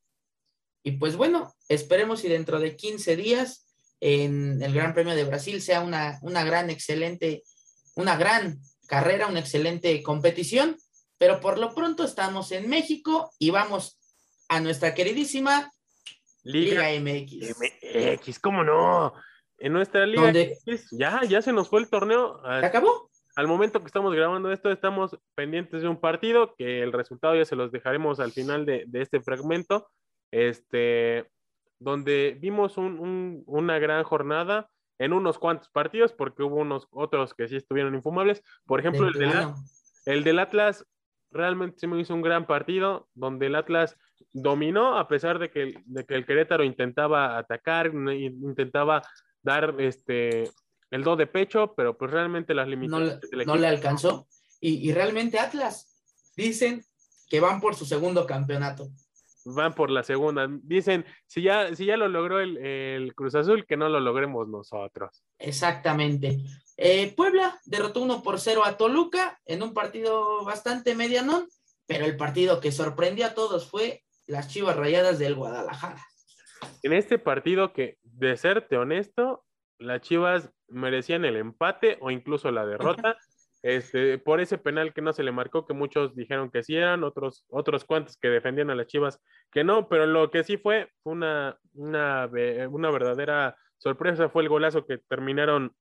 Y 0.84 0.94
pues 0.94 1.16
bueno, 1.16 1.54
esperemos 1.70 2.24
y 2.24 2.30
dentro 2.30 2.60
de 2.60 2.76
15 2.76 3.16
días 3.16 3.68
en 4.00 4.62
el 4.64 4.74
Gran 4.74 4.94
Premio 4.94 5.16
de 5.16 5.26
Brasil 5.26 5.62
sea 5.62 5.82
una, 5.82 6.18
una 6.24 6.44
gran, 6.44 6.70
excelente, 6.70 7.44
una 7.96 8.18
gran 8.18 8.60
carrera, 8.88 9.28
una 9.28 9.40
excelente 9.40 10.02
competición, 10.02 10.76
pero 11.18 11.40
por 11.40 11.60
lo 11.60 11.76
pronto 11.76 12.04
estamos 12.04 12.52
en 12.52 12.68
México 12.68 13.32
y 13.38 13.52
vamos 13.52 14.00
a 14.50 14.60
nuestra 14.60 14.96
queridísima 14.96 15.72
Liga, 16.44 16.90
Liga 16.90 17.00
MX. 17.00 17.56
MX, 18.20 18.40
¿cómo 18.40 18.64
no? 18.64 19.14
En 19.62 19.74
nuestra 19.74 20.06
liga. 20.06 20.34
Ya, 20.92 21.22
ya 21.24 21.42
se 21.42 21.54
nos 21.54 21.70
fue 21.70 21.82
el 21.82 21.90
torneo. 21.90 22.42
¿Se 22.60 22.66
acabó? 22.66 23.10
Al 23.36 23.48
momento 23.48 23.80
que 23.80 23.86
estamos 23.86 24.14
grabando 24.14 24.52
esto, 24.52 24.72
estamos 24.72 25.18
pendientes 25.36 25.82
de 25.82 25.88
un 25.88 26.00
partido 26.00 26.54
que 26.58 26.82
el 26.84 26.92
resultado 26.92 27.36
ya 27.36 27.46
se 27.46 27.56
los 27.56 27.72
dejaremos 27.72 28.20
al 28.20 28.32
final 28.32 28.66
de, 28.66 28.88
este 28.94 29.22
fragmento. 29.22 29.88
Este, 30.32 31.30
donde 31.80 32.38
vimos 32.40 32.78
una 32.78 33.80
gran 33.80 34.04
jornada 34.04 34.70
en 35.00 35.14
unos 35.14 35.40
cuantos 35.40 35.70
partidos, 35.70 36.14
porque 36.14 36.44
hubo 36.44 36.58
unos 36.58 36.88
otros 36.92 37.34
que 37.34 37.48
sí 37.48 37.56
estuvieron 37.56 37.96
infumables. 37.96 38.44
Por 38.66 38.80
ejemplo, 38.80 39.08
el 39.08 39.14
del, 39.14 39.32
el 40.06 40.24
del 40.24 40.40
Atlas 40.40 40.86
realmente 41.32 41.80
se 41.80 41.88
me 41.88 42.00
hizo 42.00 42.14
un 42.14 42.22
gran 42.22 42.46
partido 42.46 43.08
donde 43.14 43.48
el 43.48 43.56
Atlas 43.56 43.98
dominó 44.34 44.98
a 44.98 45.08
pesar 45.08 45.40
de 45.40 45.50
que, 45.50 45.74
de 45.86 46.06
que 46.06 46.16
el 46.16 46.26
Querétaro 46.26 46.64
intentaba 46.64 47.38
atacar, 47.38 47.88
intentaba 47.88 49.02
dar 49.44 49.76
este 49.80 50.50
el 50.90 51.04
do 51.04 51.16
de 51.16 51.28
pecho, 51.28 51.74
pero 51.76 51.98
pues 51.98 52.12
realmente 52.12 52.54
las 52.54 52.68
limitaciones 52.68 53.20
no, 53.46 53.56
le 53.56 53.68
alcanzó. 53.68 54.28
Y, 54.60 54.88
y 54.88 54.94
realmente 54.94 55.40
Atlas 55.40 55.88
dicen 56.36 56.86
que 57.30 57.40
van 57.40 57.62
por 57.62 57.76
su 57.76 57.86
segundo 57.86 58.26
campeonato 58.26 58.92
van 59.46 59.74
por 59.74 59.90
la 59.90 60.04
segunda. 60.04 60.48
Dicen, 60.64 61.06
si 61.28 61.42
ya, 61.42 61.76
si 61.76 61.86
ya 61.86 61.98
lo 61.98 62.08
logró 62.08 62.40
el, 62.40 63.14
Cruz 63.16 63.36
Azul, 63.36 63.66
que 63.66 63.78
no 63.78 63.90
lo 63.90 64.00
logremos 64.00 64.48
nosotros. 64.48 65.24
Exactamente. 65.40 66.40
Eh, 66.78 67.14
Puebla 67.16 67.60
derrotó 67.66 68.02
1 68.02 68.24
por 68.24 68.40
0 68.40 68.64
a 68.66 68.78
Toluca 68.78 69.40
en 69.46 69.64
un 69.64 69.74
partido 69.74 70.44
bastante 70.44 70.96
medianón, 70.96 71.48
pero 71.86 72.06
el 72.06 72.18
partido 72.18 72.60
que 72.60 72.72
sorprendió 72.72 73.26
a 73.26 73.34
todos 73.34 73.70
fue 73.70 74.04
las 74.26 74.48
Chivas 74.48 74.76
Rayadas 74.76 75.20
del 75.20 75.36
Guadalajara. 75.36 76.04
En 76.84 76.94
este 76.94 77.18
partido 77.18 77.74
que, 77.74 77.98
de 78.22 78.38
serte 78.38 78.78
honesto, 78.78 79.44
las 79.80 80.02
Chivas 80.02 80.52
merecían 80.68 81.26
el 81.26 81.38
empate 81.38 81.98
o 82.02 82.12
incluso 82.12 82.52
la 82.52 82.66
derrota. 82.66 83.18
Este, 83.64 84.18
por 84.18 84.42
ese 84.42 84.58
penal 84.58 84.92
que 84.92 85.04
no 85.04 85.14
se 85.14 85.22
le 85.22 85.32
marcó, 85.32 85.68
que 85.68 85.76
muchos 85.76 86.16
dijeron 86.16 86.50
que 86.50 86.64
sí 86.64 86.76
eran, 86.76 87.04
otros, 87.04 87.46
otros 87.48 87.86
cuantos 87.86 88.18
que 88.18 88.28
defendían 88.28 88.72
a 88.72 88.76
las 88.76 88.88
Chivas 88.88 89.22
que 89.52 89.64
no, 89.64 89.88
pero 89.88 90.08
lo 90.08 90.32
que 90.32 90.44
sí 90.44 90.58
fue 90.58 90.90
una, 91.04 91.60
una, 91.76 92.28
una 92.72 92.90
verdadera 92.90 93.56
sorpresa 93.78 94.30
fue 94.30 94.42
el 94.42 94.50
golazo 94.50 94.88
que 94.88 94.98
terminaron 94.98 95.76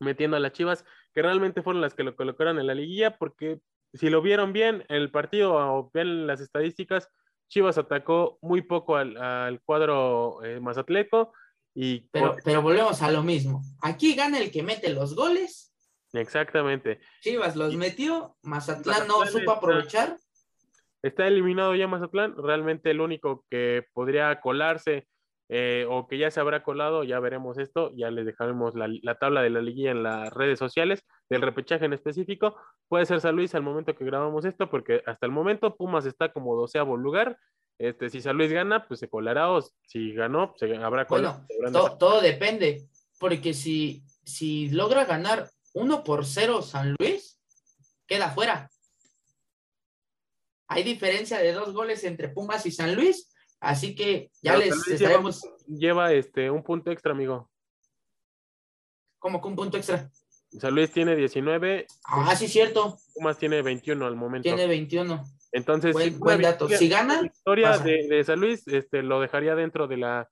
metiendo 0.00 0.36
a 0.36 0.40
las 0.40 0.50
Chivas, 0.50 0.84
que 1.14 1.22
realmente 1.22 1.62
fueron 1.62 1.80
las 1.80 1.94
que 1.94 2.02
lo 2.02 2.16
colocaron 2.16 2.58
en 2.58 2.66
la 2.66 2.74
liguilla, 2.74 3.16
porque 3.16 3.60
si 3.94 4.10
lo 4.10 4.20
vieron 4.20 4.52
bien 4.52 4.84
el 4.88 5.12
partido 5.12 5.54
o 5.54 5.88
ven 5.94 6.26
las 6.26 6.40
estadísticas, 6.40 7.08
Chivas 7.48 7.78
atacó 7.78 8.38
muy 8.42 8.62
poco 8.62 8.96
al, 8.96 9.60
cuadro 9.64 10.42
eh, 10.42 10.58
mazatleco. 10.60 11.32
Y 11.76 12.00
pero, 12.10 12.36
pero 12.42 12.62
volvemos 12.62 13.02
a 13.02 13.10
lo 13.10 13.22
mismo. 13.22 13.62
Aquí 13.82 14.14
gana 14.16 14.40
el 14.40 14.50
que 14.50 14.64
mete 14.64 14.92
los 14.92 15.14
goles 15.14 15.66
Exactamente. 16.12 17.00
Chivas 17.20 17.56
los 17.56 17.74
metió, 17.76 18.36
Mazatlán, 18.42 19.06
no 19.06 19.24
supo 19.26 19.52
aprovechar. 19.52 20.16
Está 21.02 21.26
eliminado 21.26 21.74
ya 21.74 21.88
Mazatlán, 21.88 22.34
realmente 22.36 22.90
el 22.90 23.00
único 23.00 23.44
que 23.50 23.84
podría 23.92 24.40
colarse 24.40 25.06
eh, 25.48 25.86
o 25.88 26.08
que 26.08 26.18
ya 26.18 26.30
se 26.30 26.40
habrá 26.40 26.64
colado, 26.64 27.04
ya 27.04 27.20
veremos 27.20 27.58
esto, 27.58 27.92
ya 27.94 28.10
les 28.10 28.26
dejaremos 28.26 28.74
la, 28.74 29.14
tabla 29.14 29.42
de 29.42 29.50
la 29.50 29.60
liguilla 29.60 29.92
en 29.92 30.02
las 30.02 30.32
redes 30.32 30.58
sociales, 30.58 31.04
del 31.28 31.42
repechaje 31.42 31.84
en 31.84 31.92
específico, 31.92 32.56
puede 32.88 33.06
ser 33.06 33.20
San 33.20 33.36
Luis 33.36 33.54
al 33.54 33.62
momento 33.62 33.94
que 33.94 34.04
grabamos 34.04 34.44
esto, 34.44 34.68
porque 34.68 35.02
hasta 35.06 35.26
el 35.26 35.32
momento 35.32 35.76
Pumas 35.76 36.06
está 36.06 36.32
como 36.32 36.56
doceavo 36.56 36.96
lugar, 36.96 37.38
este, 37.78 38.08
si 38.10 38.20
San 38.22 38.36
Luis 38.36 38.50
gana, 38.50 38.86
pues 38.86 39.00
se 39.00 39.08
colará, 39.08 39.50
o 39.50 39.60
si 39.86 40.12
ganó, 40.12 40.54
se 40.56 40.74
habrá 40.76 41.06
colado. 41.06 41.46
Bueno, 41.60 41.96
todo 41.98 42.20
depende, 42.20 42.88
porque 43.18 43.52
si, 43.52 44.02
si 44.24 44.70
logra 44.70 45.04
ganar 45.04 45.50
1 45.74 46.04
por 46.04 46.24
0 46.24 46.62
San 46.62 46.94
Luis, 46.98 47.38
queda 48.06 48.30
fuera. 48.30 48.70
Hay 50.68 50.82
diferencia 50.82 51.38
de 51.38 51.52
dos 51.52 51.72
goles 51.74 52.02
entre 52.04 52.28
Pumas 52.28 52.64
y 52.66 52.70
San 52.70 52.94
Luis, 52.94 53.32
así 53.60 53.94
que 53.94 54.30
ya 54.42 54.56
les 54.56 54.86
estaremos. 54.88 55.42
Lleva, 55.66 56.12
este, 56.12 56.50
un 56.50 56.62
punto 56.62 56.90
extra, 56.90 57.12
amigo. 57.12 57.50
¿Cómo 59.18 59.40
que 59.40 59.48
un 59.48 59.56
punto 59.56 59.76
extra? 59.76 60.10
San 60.58 60.74
Luis 60.74 60.90
tiene 60.92 61.14
19. 61.14 61.86
Ah, 62.04 62.34
sí, 62.34 62.48
cierto. 62.48 62.98
Pumas 63.14 63.36
tiene 63.38 63.60
21 63.62 64.06
al 64.06 64.16
momento. 64.16 64.48
Tiene 64.48 64.66
21. 64.66 65.22
Entonces, 65.56 66.18
buen, 66.18 66.42
dato. 66.42 66.68
Si 66.68 66.86
gana. 66.86 67.22
La 67.22 67.28
historia 67.28 67.78
de, 67.78 68.06
de, 68.08 68.24
San 68.24 68.38
Luis 68.38 68.68
este, 68.68 69.02
lo 69.02 69.22
dejaría 69.22 69.54
dentro 69.54 69.88
de 69.88 69.96
la, 69.96 70.28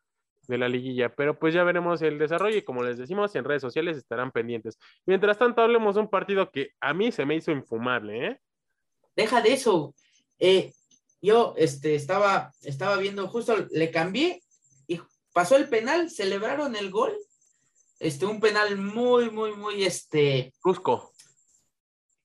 de 0.49 0.59
la 0.59 0.69
liguilla. 0.69 1.15
Pero 1.15 1.39
pues 1.39 1.55
ya 1.55 1.65
veremos 1.65 2.03
el 2.03 2.19
desarrollo 2.19 2.59
y 2.59 2.63
como 2.63 2.83
les 2.83 2.99
decimos, 2.99 3.35
en 3.35 3.45
redes 3.45 3.63
sociales 3.63 3.97
estarán 3.97 4.33
pendientes. 4.33 4.79
Mientras 5.07 5.39
tanto, 5.39 5.63
hablemos 5.63 5.95
de 5.95 6.03
un 6.03 6.11
partido 6.11 6.51
que 6.51 6.73
a 6.79 6.93
mí 6.93 7.11
se 7.11 7.25
me 7.25 7.37
hizo 7.37 7.53
infumable, 7.53 8.27
¿eh? 8.27 8.41
Deja 9.17 9.41
de 9.41 9.55
eso. 9.55 9.95
Eh, 10.39 10.75
yo 11.23 11.55
este, 11.57 11.95
estaba, 11.95 12.53
estaba 12.61 12.99
viendo, 12.99 13.27
justo 13.29 13.67
le 13.71 13.91
cambié 13.91 14.43
y 14.87 15.01
pasó 15.33 15.57
el 15.57 15.71
penal, 15.71 16.11
celebraron 16.11 16.77
el 16.77 16.91
gol. 16.91 17.17
Este, 17.99 18.27
un 18.27 18.41
penal 18.41 18.77
muy, 18.77 19.31
muy, 19.31 19.55
muy, 19.55 19.85
este... 19.85 20.53
Chusco. 20.63 21.15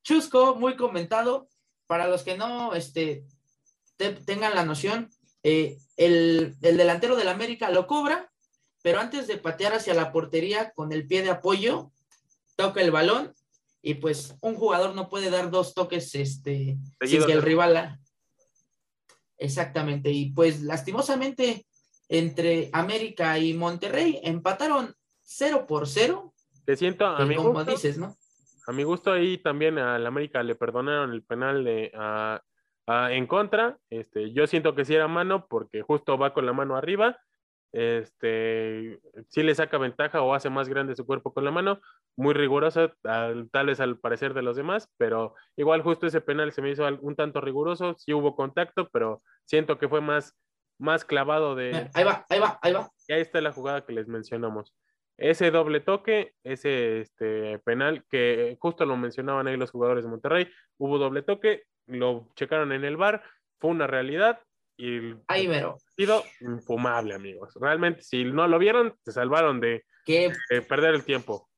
Chusco, 0.03 0.56
muy 0.56 0.75
comentado. 0.75 1.48
Para 1.89 2.08
los 2.08 2.22
que 2.22 2.38
no, 2.38 2.75
este, 2.75 3.25
tengan 3.98 4.53
la 4.53 4.63
noción, 4.63 5.10
eh, 5.41 5.79
el, 5.98 6.55
delantero 6.60 7.15
del 7.15 7.29
América 7.29 7.72
lo 7.72 7.88
cobra, 7.88 8.31
pero 8.84 9.00
antes 9.00 9.25
de 9.25 9.39
patear 9.39 9.74
hacia 9.74 9.96
la 9.96 10.12
portería 10.12 10.69
con 10.75 10.93
el 10.93 11.08
pie 11.08 11.24
de 11.24 11.31
apoyo, 11.31 11.91
toca 12.55 12.81
el 12.81 12.91
balón 12.91 13.34
y 13.81 13.96
pues 13.96 14.36
un 14.41 14.53
jugador 14.53 14.93
no 14.93 15.10
puede 15.10 15.31
dar 15.31 15.50
dos 15.50 15.74
toques 15.74 16.13
este, 16.13 16.77
sin 17.01 17.25
que 17.25 17.34
el 17.34 17.41
rival... 17.41 18.00
Exactamente, 19.39 20.12
y 20.12 20.29
pues 20.29 20.62
lastimosamente 20.62 21.65
entre 22.08 22.69
América 22.72 23.39
y 23.39 23.55
Monterrey 23.55 24.19
empataron 24.22 24.93
0 25.24 25.65
por 25.65 25.88
0. 25.88 26.36
Te 26.65 26.77
siento, 26.77 27.08
a 27.08 27.25
mi 27.25 27.36
como 27.36 27.63
dices, 27.63 27.98
¿no? 27.98 28.15
A 28.70 28.72
mi 28.72 28.84
gusto 28.84 29.12
ahí 29.12 29.40
también 29.40 29.80
al 29.80 30.06
América 30.06 30.44
le 30.44 30.54
perdonaron 30.54 31.12
el 31.12 31.24
penal 31.24 31.64
de, 31.64 31.92
a, 31.96 32.40
en 33.10 33.26
contra, 33.26 33.80
este, 33.90 34.32
yo 34.32 34.46
siento 34.46 34.76
que 34.76 34.86
sí 34.86 34.94
era 34.94 35.08
mano 35.08 35.48
porque 35.48 35.82
justo 35.82 36.20
va 36.20 36.36
con 36.36 36.46
la 36.46 36.54
mano 36.54 36.76
arriba, 36.76 37.18
este, 37.72 39.00
sí 39.28 39.42
le 39.42 39.56
saca 39.56 39.80
ventaja 39.80 40.22
o 40.22 40.36
hace 40.36 40.52
más 40.52 40.70
grande 40.70 40.96
su 40.96 41.08
cuerpo 41.08 41.34
con 41.34 41.46
la 41.46 41.50
mano, 41.50 41.82
muy 42.16 42.36
rigurosa, 42.36 42.94
tal 43.02 43.66
vez 43.66 43.80
al 43.80 43.98
parecer 43.98 44.36
de 44.36 44.44
los 44.44 44.56
demás, 44.56 44.88
pero 44.98 45.34
igual 45.58 45.82
justo 45.82 46.06
ese 46.06 46.22
penal 46.22 46.52
se 46.52 46.62
me 46.62 46.70
hizo 46.70 46.88
un 47.02 47.16
tanto 47.16 47.42
riguroso, 47.42 47.96
sí 47.98 48.14
hubo 48.14 48.36
contacto, 48.36 48.88
pero 48.90 49.24
siento 49.46 49.80
que 49.80 49.90
fue 49.90 50.02
más, 50.02 50.38
más 50.78 51.06
clavado 51.06 51.56
de... 51.56 51.90
Ahí 51.96 52.04
va, 52.04 52.24
ahí 52.30 52.40
va, 52.40 52.60
ahí 52.62 52.74
va. 52.74 52.88
Y 53.08 53.14
ahí 53.14 53.22
está 53.22 53.42
la 53.42 53.52
jugada 53.52 53.84
que 53.84 53.94
les 53.94 54.08
mencionamos. 54.08 54.76
Ese 55.20 55.52
doble 55.52 55.82
toque, 55.82 56.34
ese 56.44 57.02
este, 57.02 57.60
penal 57.60 58.06
que 58.10 58.56
justo 58.60 58.86
lo 58.86 58.96
mencionaban 58.96 59.48
ahí 59.48 59.58
los 59.58 59.72
jugadores 59.72 60.06
de 60.06 60.10
Monterrey, 60.10 60.50
hubo 60.78 60.98
doble 60.98 61.24
toque, 61.24 61.64
lo 61.88 62.30
checaron 62.36 62.72
en 62.72 62.86
el 62.86 62.96
bar, 62.96 63.22
fue 63.60 63.72
una 63.72 63.86
realidad 63.86 64.40
y 64.78 65.14
Ahí 65.28 65.50
mero. 65.50 65.78
sido 65.98 66.24
infumable, 66.40 67.14
amigos. 67.14 67.54
Realmente, 67.60 68.02
si 68.02 68.24
no 68.24 68.48
lo 68.48 68.58
vieron, 68.58 68.96
se 69.04 69.12
salvaron 69.12 69.60
de, 69.60 69.84
perder 70.70 70.96
el 70.96 71.04
tiempo. 71.04 71.50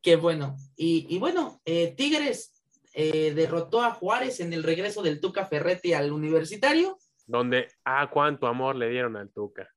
Qué 0.00 0.16
bueno. 0.16 0.56
Y, 0.76 1.18
bueno, 1.18 1.60
eh, 1.66 1.94
Tigres 1.94 2.64
eh, 2.94 3.34
derrotó 3.34 3.82
a 3.82 3.90
Juárez 3.90 4.40
en 4.40 4.54
el 4.54 4.62
regreso 4.62 5.02
del 5.02 5.20
Tuca 5.20 5.44
Ferretti 5.44 5.92
al 5.92 6.10
universitario. 6.10 6.96
Donde, 7.26 7.68
ah, 7.84 8.08
cuánto 8.10 8.46
amor 8.46 8.76
le 8.76 8.88
dieron 8.88 9.14
al 9.16 9.30
Tuca. 9.30 9.68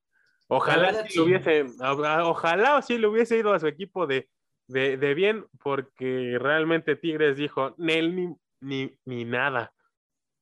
Ojalá 0.56 1.08
sí, 1.08 1.20
hubiese, 1.20 1.66
ojalá 1.82 2.82
sí 2.82 2.98
le 2.98 3.08
hubiese 3.08 3.38
ido 3.38 3.54
a 3.54 3.60
su 3.60 3.68
equipo 3.68 4.06
de, 4.06 4.30
de, 4.68 5.14
bien, 5.14 5.48
porque 5.64 6.38
realmente 6.40 6.96
Tigres 6.96 7.38
dijo, 7.38 7.74
ni, 7.78 8.36
ni, 8.60 8.98
ni 9.06 9.26
nada. 9.26 9.74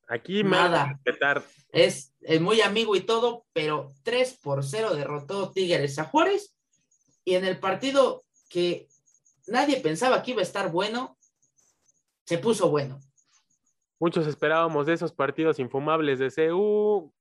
Aquí 0.07 0.43
nada. 0.43 0.99
Es, 1.71 2.13
es, 2.19 2.41
muy 2.41 2.59
amigo 2.59 2.97
y 2.97 3.01
todo, 3.01 3.45
pero 3.53 3.93
3 4.03 4.39
por 4.43 4.65
0 4.65 4.95
derrotó 4.95 5.51
Tigres 5.51 5.97
a 5.99 6.03
Juárez. 6.03 6.53
Y 7.23 7.35
en 7.35 7.45
el 7.45 7.59
partido 7.59 8.25
que 8.49 8.87
nadie 9.47 9.77
pensaba 9.77 10.21
que 10.21 10.31
iba 10.31 10.41
a 10.41 10.43
estar 10.43 10.69
bueno, 10.71 11.17
se 12.25 12.37
puso 12.37 12.69
bueno. 12.69 12.99
Muchos 13.99 14.27
esperábamos 14.27 14.87
de 14.87 14.93
esos 14.93 15.13
partidos 15.13 15.59
infumables 15.59 16.19
de 16.19 16.31
CU, 16.31 17.13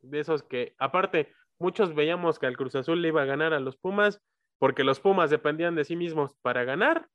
de 0.00 0.20
esos 0.20 0.42
que, 0.42 0.74
aparte, 0.78 1.30
muchos 1.60 1.94
veíamos 1.94 2.38
que 2.38 2.46
al 2.46 2.56
Cruz 2.56 2.74
Azul 2.74 3.00
le 3.00 3.08
iba 3.08 3.22
a 3.22 3.26
ganar 3.26 3.52
a 3.52 3.60
los 3.60 3.76
Pumas, 3.76 4.20
porque 4.58 4.82
los 4.82 4.98
Pumas 4.98 5.30
dependían 5.30 5.76
de 5.76 5.84
sí 5.84 5.94
mismos 5.94 6.34
para 6.42 6.64
ganar. 6.64 7.08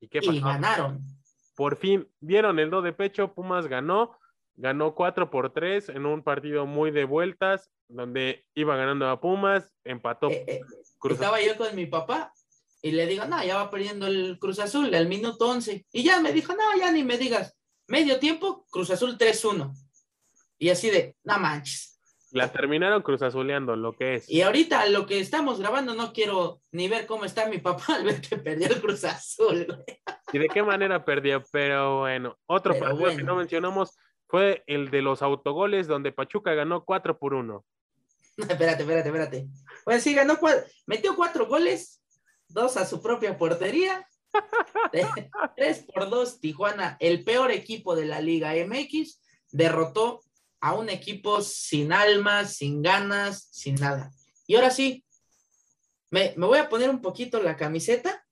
¿Y 0.00 0.08
qué 0.08 0.20
pasó? 0.20 0.32
Y 0.32 0.40
ganaron 0.40 1.16
por 1.56 1.76
fin 1.76 2.08
dieron 2.20 2.60
el 2.60 2.70
do 2.70 2.82
de 2.82 2.92
pecho, 2.92 3.34
Pumas 3.34 3.66
ganó, 3.66 4.16
ganó 4.54 4.94
4 4.94 5.30
por 5.30 5.52
3 5.52 5.88
en 5.88 6.06
un 6.06 6.22
partido 6.22 6.66
muy 6.66 6.92
de 6.92 7.04
vueltas, 7.04 7.70
donde 7.88 8.44
iba 8.54 8.76
ganando 8.76 9.08
a 9.08 9.20
Pumas, 9.20 9.72
empató. 9.82 10.30
Eh, 10.30 10.44
eh, 10.46 10.60
estaba 11.10 11.40
yo 11.40 11.56
con 11.56 11.74
mi 11.74 11.86
papá 11.86 12.32
y 12.82 12.92
le 12.92 13.06
digo, 13.06 13.24
no, 13.24 13.42
ya 13.42 13.56
va 13.56 13.70
perdiendo 13.70 14.06
el 14.06 14.38
Cruz 14.38 14.58
Azul 14.58 14.94
al 14.94 15.08
minuto 15.08 15.48
11. 15.48 15.86
Y 15.92 16.04
ya 16.04 16.20
me 16.20 16.32
dijo, 16.32 16.52
no, 16.52 16.78
ya 16.78 16.92
ni 16.92 17.02
me 17.02 17.16
digas, 17.16 17.56
medio 17.86 18.18
tiempo, 18.20 18.66
Cruz 18.70 18.90
Azul 18.90 19.16
3-1. 19.16 19.74
Y 20.58 20.68
así 20.68 20.90
de, 20.90 21.16
no 21.24 21.38
manches. 21.38 21.95
La 22.36 22.52
terminaron 22.52 23.00
Cruz 23.00 23.22
Azuleando, 23.22 23.76
lo 23.76 23.94
que 23.94 24.16
es. 24.16 24.28
Y 24.28 24.42
ahorita 24.42 24.86
lo 24.90 25.06
que 25.06 25.20
estamos 25.20 25.58
grabando, 25.58 25.94
no 25.94 26.12
quiero 26.12 26.60
ni 26.70 26.86
ver 26.86 27.06
cómo 27.06 27.24
está 27.24 27.48
mi 27.48 27.58
papá 27.58 27.84
al 27.96 28.04
ver 28.04 28.20
que 28.20 28.36
perdió 28.36 28.68
el 28.68 28.80
Cruz 28.80 29.04
Azul. 29.04 29.66
y 30.32 30.38
de 30.38 30.48
qué 30.48 30.62
manera 30.62 31.02
perdió. 31.02 31.42
Pero 31.50 32.00
bueno, 32.00 32.36
otro 32.44 32.78
partido 32.78 32.96
que 32.96 33.14
bueno. 33.14 33.24
no 33.24 33.36
mencionamos 33.36 33.96
fue 34.28 34.64
el 34.66 34.90
de 34.90 35.00
los 35.00 35.22
autogoles, 35.22 35.86
donde 35.86 36.12
Pachuca 36.12 36.52
ganó 36.52 36.84
4 36.84 37.18
por 37.18 37.32
1. 37.32 37.64
espérate, 38.36 38.82
espérate, 38.82 39.08
espérate. 39.08 39.48
Pues 39.84 40.02
sí, 40.02 40.14
ganó 40.14 40.38
metió 40.86 41.16
cuatro 41.16 41.46
goles, 41.46 42.02
dos 42.48 42.76
a 42.76 42.84
su 42.84 43.00
propia 43.00 43.38
portería. 43.38 44.06
Tres 45.56 45.86
por 45.94 46.10
dos, 46.10 46.38
Tijuana, 46.38 46.98
el 47.00 47.24
peor 47.24 47.50
equipo 47.50 47.96
de 47.96 48.04
la 48.04 48.20
Liga 48.20 48.52
MX, 48.52 49.22
derrotó 49.52 50.20
a 50.66 50.74
un 50.74 50.88
equipo 50.88 51.42
sin 51.42 51.92
alma, 51.92 52.44
sin 52.44 52.82
ganas, 52.82 53.46
sin 53.52 53.76
nada. 53.76 54.10
Y 54.48 54.56
ahora 54.56 54.70
sí, 54.70 55.04
me, 56.10 56.34
me 56.36 56.44
voy 56.44 56.58
a 56.58 56.68
poner 56.68 56.90
un 56.90 57.00
poquito 57.00 57.40
la 57.40 57.56
camiseta, 57.56 58.26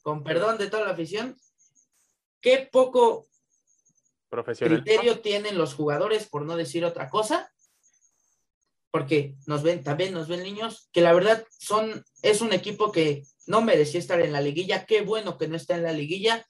con 0.00 0.22
perdón 0.22 0.58
de 0.58 0.68
toda 0.68 0.84
la 0.84 0.92
afición. 0.92 1.36
Qué 2.40 2.68
poco 2.70 3.26
Profesional. 4.28 4.84
criterio 4.84 5.18
tienen 5.22 5.58
los 5.58 5.74
jugadores, 5.74 6.28
por 6.28 6.42
no 6.42 6.56
decir 6.56 6.84
otra 6.84 7.10
cosa, 7.10 7.52
porque 8.92 9.34
nos 9.46 9.64
ven, 9.64 9.82
también 9.82 10.14
nos 10.14 10.28
ven 10.28 10.44
niños, 10.44 10.88
que 10.92 11.00
la 11.00 11.12
verdad 11.12 11.44
son, 11.58 12.04
es 12.22 12.42
un 12.42 12.52
equipo 12.52 12.92
que 12.92 13.24
no 13.48 13.60
merecía 13.60 13.98
estar 13.98 14.20
en 14.20 14.32
la 14.32 14.40
liguilla, 14.40 14.86
qué 14.86 15.00
bueno 15.00 15.36
que 15.36 15.48
no 15.48 15.56
está 15.56 15.74
en 15.74 15.82
la 15.82 15.92
liguilla. 15.92 16.46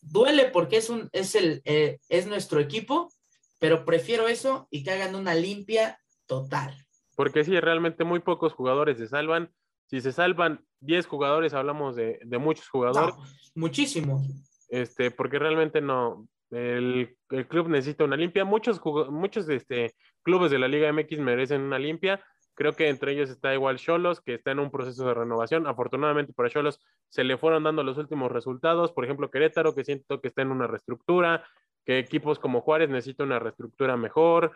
Duele 0.00 0.46
porque 0.46 0.78
es 0.78 0.88
un, 0.88 1.10
es 1.12 1.34
el, 1.34 1.60
eh, 1.66 1.98
es 2.08 2.26
nuestro 2.26 2.60
equipo, 2.60 3.12
pero 3.60 3.84
prefiero 3.84 4.26
eso 4.26 4.66
y 4.70 4.82
que 4.82 4.90
hagan 4.90 5.14
una 5.14 5.34
limpia 5.36 6.00
total. 6.26 6.74
Porque 7.14 7.44
sí, 7.44 7.60
realmente 7.60 8.02
muy 8.02 8.18
pocos 8.18 8.54
jugadores 8.54 8.98
se 8.98 9.06
salvan. 9.06 9.52
Si 9.86 10.00
se 10.00 10.10
salvan 10.10 10.64
10 10.80 11.06
jugadores, 11.06 11.54
hablamos 11.54 11.94
de, 11.94 12.18
de 12.24 12.38
muchos 12.38 12.68
jugadores. 12.68 13.14
No, 13.14 13.24
muchísimo. 13.54 14.22
este, 14.70 15.10
porque 15.10 15.38
realmente 15.38 15.80
no, 15.80 16.26
el, 16.50 17.16
el 17.30 17.48
club 17.48 17.68
necesita 17.68 18.04
una 18.04 18.16
limpia. 18.16 18.44
Muchos, 18.44 18.80
muchos 19.10 19.48
este, 19.48 19.94
clubes 20.22 20.50
de 20.50 20.58
la 20.58 20.68
Liga 20.68 20.92
MX 20.92 21.18
merecen 21.18 21.60
una 21.60 21.78
limpia. 21.78 22.24
Creo 22.54 22.74
que 22.74 22.88
entre 22.88 23.12
ellos 23.12 23.30
está 23.30 23.52
igual 23.54 23.78
Cholos, 23.78 24.20
que 24.20 24.34
está 24.34 24.52
en 24.52 24.58
un 24.58 24.70
proceso 24.70 25.06
de 25.06 25.14
renovación. 25.14 25.66
Afortunadamente 25.66 26.32
para 26.32 26.50
Cholos 26.50 26.80
se 27.08 27.24
le 27.24 27.36
fueron 27.36 27.64
dando 27.64 27.82
los 27.82 27.98
últimos 27.98 28.30
resultados. 28.32 28.92
Por 28.92 29.04
ejemplo, 29.04 29.30
Querétaro, 29.30 29.74
que 29.74 29.84
siento 29.84 30.20
que 30.20 30.28
está 30.28 30.42
en 30.42 30.50
una 30.50 30.66
reestructura, 30.66 31.44
que 31.84 31.98
equipos 31.98 32.38
como 32.38 32.60
Juárez 32.60 32.88
necesitan 32.88 33.26
una 33.26 33.38
reestructura 33.38 33.96
mejor, 33.96 34.52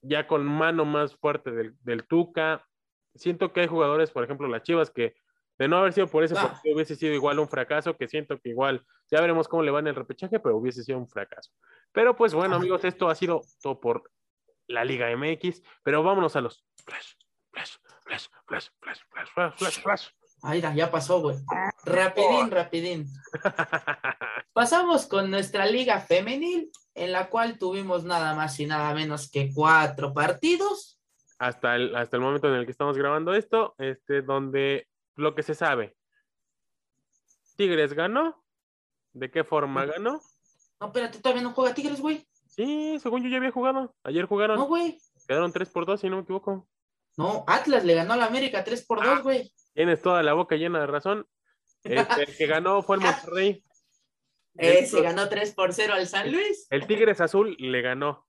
ya 0.00 0.26
con 0.26 0.44
mano 0.44 0.84
más 0.84 1.16
fuerte 1.16 1.50
del, 1.50 1.74
del, 1.80 2.06
Tuca. 2.06 2.66
Siento 3.14 3.52
que 3.52 3.60
hay 3.60 3.66
jugadores, 3.66 4.10
por 4.10 4.24
ejemplo, 4.24 4.48
las 4.48 4.62
Chivas, 4.62 4.90
que 4.90 5.14
de 5.58 5.68
no 5.68 5.78
haber 5.78 5.92
sido 5.92 6.08
por 6.08 6.24
ese 6.24 6.34
ah. 6.36 6.60
hubiese 6.64 6.96
sido 6.96 7.14
igual 7.14 7.38
un 7.38 7.48
fracaso, 7.48 7.96
que 7.96 8.08
siento 8.08 8.38
que 8.38 8.50
igual, 8.50 8.84
ya 9.10 9.20
veremos 9.20 9.46
cómo 9.48 9.62
le 9.62 9.70
va 9.70 9.78
en 9.78 9.86
el 9.86 9.94
repechaje, 9.94 10.40
pero 10.40 10.56
hubiese 10.56 10.82
sido 10.82 10.98
un 10.98 11.08
fracaso. 11.08 11.52
Pero 11.92 12.16
pues 12.16 12.34
bueno, 12.34 12.54
ah. 12.54 12.58
amigos, 12.58 12.84
esto 12.84 13.08
ha 13.08 13.14
sido 13.14 13.42
todo 13.62 13.80
por 13.80 14.10
la 14.66 14.84
Liga 14.84 15.14
MX, 15.16 15.62
pero 15.82 16.02
vámonos 16.02 16.36
a 16.36 16.40
los 16.40 16.64
Ay, 20.46 20.60
ya- 20.60 20.90
pasó, 20.90 21.20
güey. 21.22 21.36
Rapidín, 21.84 22.50
rapidín. 22.50 23.06
Pasamos 24.52 25.06
con 25.06 25.30
nuestra 25.30 25.64
liga 25.66 26.00
femenil, 26.00 26.70
en 26.94 27.12
la 27.12 27.30
cual 27.30 27.58
tuvimos 27.58 28.04
nada 28.04 28.34
más 28.34 28.60
y 28.60 28.66
nada 28.66 28.92
menos 28.94 29.30
que 29.30 29.50
cuatro 29.54 30.12
partidos. 30.12 31.00
hasta, 31.38 31.76
el, 31.76 31.96
hasta 31.96 32.16
el 32.16 32.22
momento 32.22 32.48
en 32.48 32.54
el 32.54 32.64
que 32.66 32.70
estamos 32.72 32.96
grabando 32.96 33.34
esto, 33.34 33.74
este, 33.78 34.22
donde 34.22 34.86
lo 35.16 35.34
que 35.34 35.42
se 35.42 35.54
sabe, 35.54 35.96
Tigres 37.56 37.92
ganó, 37.94 38.44
¿de 39.12 39.30
qué 39.30 39.44
forma 39.44 39.84
ganó? 39.86 40.20
No, 40.80 40.86
espérate, 40.86 41.20
todavía 41.20 41.42
no 41.42 41.52
juega 41.52 41.74
Tigres, 41.74 42.00
güey. 42.00 42.26
Sí, 42.46 42.98
según 43.00 43.22
yo 43.22 43.28
ya 43.30 43.38
había 43.38 43.50
jugado, 43.50 43.94
ayer 44.04 44.26
jugaron, 44.26 44.56
No, 44.58 44.66
güey. 44.66 44.98
quedaron 45.26 45.52
3 45.52 45.70
por 45.70 45.86
2 45.86 46.00
si 46.00 46.08
no 46.10 46.16
me 46.16 46.22
equivoco. 46.22 46.68
No, 47.16 47.44
Atlas 47.46 47.84
le 47.84 47.94
ganó 47.94 48.14
a 48.14 48.16
la 48.16 48.26
América 48.26 48.64
3 48.64 48.84
por 48.86 49.04
2, 49.04 49.22
güey. 49.22 49.52
Tienes 49.74 50.02
toda 50.02 50.22
la 50.22 50.32
boca 50.34 50.56
llena 50.56 50.80
de 50.80 50.86
razón. 50.86 51.26
Este, 51.82 52.22
el 52.22 52.36
que 52.36 52.46
ganó 52.46 52.82
fue 52.82 52.96
el 52.96 53.02
Monterrey. 53.02 53.62
Eh, 54.56 54.86
se 54.86 55.00
ganó 55.02 55.28
3 55.28 55.52
por 55.54 55.72
0 55.72 55.94
al 55.94 56.06
San 56.06 56.30
Luis. 56.32 56.66
El 56.70 56.86
Tigres 56.86 57.20
Azul 57.20 57.56
le 57.58 57.82
ganó. 57.82 58.26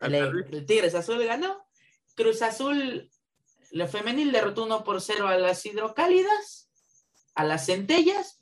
al 0.00 0.14
El, 0.14 0.46
el 0.52 0.66
Tigres 0.66 0.94
Azul 0.94 1.18
le 1.18 1.26
ganó. 1.26 1.64
Cruz 2.14 2.42
Azul, 2.42 3.10
la 3.70 3.86
femenil 3.86 4.32
derrotó 4.32 4.64
1 4.64 4.84
por 4.84 5.00
0 5.00 5.28
a 5.28 5.36
las 5.38 5.64
Hidrocálidas, 5.64 6.70
a 7.34 7.44
las 7.44 7.66
Centellas. 7.66 8.38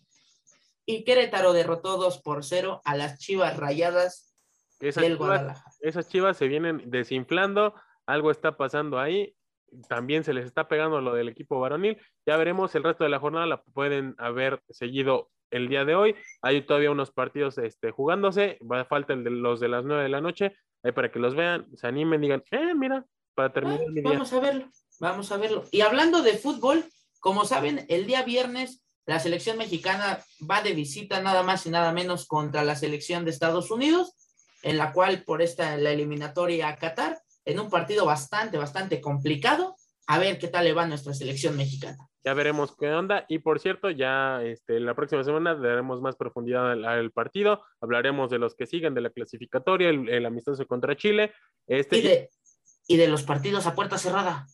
Y 0.87 1.05
Querétaro 1.05 1.53
derrotó 1.53 1.99
2 1.99 2.23
por 2.23 2.45
0 2.45 2.81
a 2.85 2.97
las 2.97 3.19
Chivas 3.19 3.57
Rayadas 3.59 4.35
Esas 4.81 5.03
del 5.03 5.15
chivas, 5.15 5.29
Guadalajara. 5.29 5.73
esas 5.81 6.09
chivas 6.09 6.37
se 6.37 6.49
vienen 6.49 6.83
desinflando, 6.91 7.75
algo 8.07 8.31
está 8.31 8.57
pasando 8.57 8.99
ahí, 8.99 9.35
también 9.89 10.25
se 10.25 10.33
les 10.33 10.47
está 10.47 10.69
pegando 10.69 11.01
lo 11.01 11.15
del 11.15 11.29
equipo 11.29 11.61
varonil. 11.61 11.99
Ya 12.27 12.37
veremos 12.37 12.75
el 12.75 12.85
resto 12.85 13.05
de 13.05 13.11
la 13.11 13.21
jornada, 13.21 13.47
la 13.47 13.63
pueden 13.63 14.15
haber 14.19 14.63
seguido 14.71 15.31
el 15.51 15.69
día 15.69 15.85
de 15.85 15.95
hoy. 15.95 16.17
Hay 16.43 16.63
todavía 16.63 16.91
unos 16.91 17.11
partidos 17.11 17.59
este, 17.59 17.91
jugándose, 17.91 18.59
va 18.61 18.85
falta 18.85 19.13
el 19.13 19.25
de 19.25 19.31
los 19.31 19.61
de 19.61 19.69
las 19.69 19.85
9 19.85 20.03
de 20.03 20.09
la 20.09 20.21
noche, 20.21 20.57
ahí 20.83 20.93
para 20.93 21.11
que 21.11 21.19
los 21.19 21.35
vean, 21.35 21.67
se 21.77 21.87
animen, 21.87 22.21
digan, 22.21 22.43
eh, 22.51 22.75
mira, 22.75 23.05
para 23.35 23.53
terminar 23.53 23.81
mi 23.89 24.01
día. 24.01 24.11
vamos 24.11 24.33
a 24.33 24.41
verlo, 24.41 24.69
vamos 25.01 25.33
a 25.33 25.37
verlo. 25.37 25.65
Y 25.71 25.81
hablando 25.81 26.23
de 26.23 26.37
fútbol, 26.37 26.85
como 27.21 27.45
saben, 27.45 27.87
el 27.89 28.07
día 28.07 28.23
viernes 28.23 28.83
la 29.09 29.21
selección 29.21 29.57
mexicana 29.57 30.23
va 30.39 30.61
de 30.61 30.75
visita 30.75 31.23
nada 31.23 31.43
más 31.43 31.65
y 31.65 31.71
nada 31.71 31.93
menos 31.93 32.27
contra 32.27 32.63
la 32.63 32.77
selección 32.77 33.25
de 33.25 33.31
Estados 33.31 33.71
Unidos, 33.71 34.13
en 34.63 34.77
la 34.77 34.93
cual 34.93 35.25
por 35.25 35.41
esta 35.41 35.79
la 35.79 35.93
eliminatoria 35.93 36.69
a 36.69 36.77
Qatar, 36.77 37.19
en 37.49 37.59
un 37.59 37.71
partido 37.71 38.05
bastante, 38.05 38.59
bastante 38.59 39.01
complicado. 39.01 39.75
A 40.07 40.19
ver 40.19 40.39
qué 40.39 40.49
tal 40.49 40.65
le 40.65 40.73
va 40.73 40.85
a 40.85 40.87
nuestra 40.87 41.13
selección 41.13 41.57
mexicana. 41.57 41.97
Ya 42.25 42.33
veremos 42.35 42.75
qué 42.77 42.89
onda. 42.93 43.25
Y 43.29 43.39
por 43.41 43.59
cierto, 43.61 43.91
ya 43.91 44.43
este, 44.43 44.81
la 44.81 44.95
próxima 44.95 45.23
semana 45.25 45.55
daremos 45.55 46.01
más 46.01 46.17
profundidad 46.17 46.71
al, 46.73 46.85
al 46.85 47.11
partido. 47.11 47.63
Hablaremos 47.81 48.31
de 48.31 48.39
los 48.39 48.55
que 48.55 48.67
siguen 48.67 48.95
de 48.95 49.03
la 49.03 49.11
clasificatoria, 49.11 49.89
el, 49.91 50.09
el 50.09 50.25
amistoso 50.27 50.67
contra 50.67 50.97
Chile. 50.97 51.33
Este, 51.67 51.99
Y 51.99 52.03
de, 52.03 52.31
y 52.87 52.97
de 52.97 53.09
los 53.09 53.23
partidos 53.23 53.67
a 53.67 53.75
puerta 53.75 53.99
cerrada. 53.99 54.47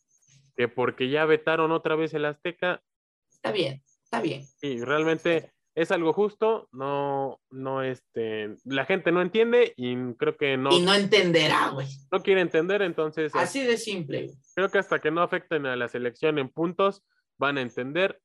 que 0.57 0.69
porque 0.69 1.09
ya 1.09 1.25
vetaron 1.25 1.71
otra 1.73 1.95
vez 1.97 2.15
el 2.15 2.25
Azteca, 2.25 2.83
Está 3.31 3.53
bien, 3.53 3.83
está 4.05 4.21
bien. 4.21 4.47
y 4.63 4.81
realmente 4.81 5.53
es 5.75 5.91
algo 5.91 6.13
justo, 6.13 6.69
no, 6.73 7.41
no, 7.51 7.83
este, 7.83 8.55
la 8.65 8.85
gente 8.85 9.11
no 9.11 9.21
entiende 9.21 9.73
y 9.77 9.97
creo 10.15 10.37
que 10.37 10.57
no, 10.57 10.71
Y 10.71 10.81
no 10.83 10.95
entenderá, 10.95 11.71
güey. 11.71 11.89
no 12.13 12.23
quiere 12.23 12.41
entender, 12.41 12.83
entonces 12.83 13.35
Así 13.35 13.65
de 13.65 13.77
simple, 13.77 14.31
creo 14.55 14.71
que 14.71 14.79
hasta 14.79 15.01
que 15.01 15.11
no 15.11 15.23
afecten 15.23 15.67
a 15.67 15.77
la 15.77 15.89
selección 15.89 16.39
en 16.39 16.49
puntos, 16.49 17.03
van 17.39 17.59
a 17.59 17.63
entender 17.63 18.21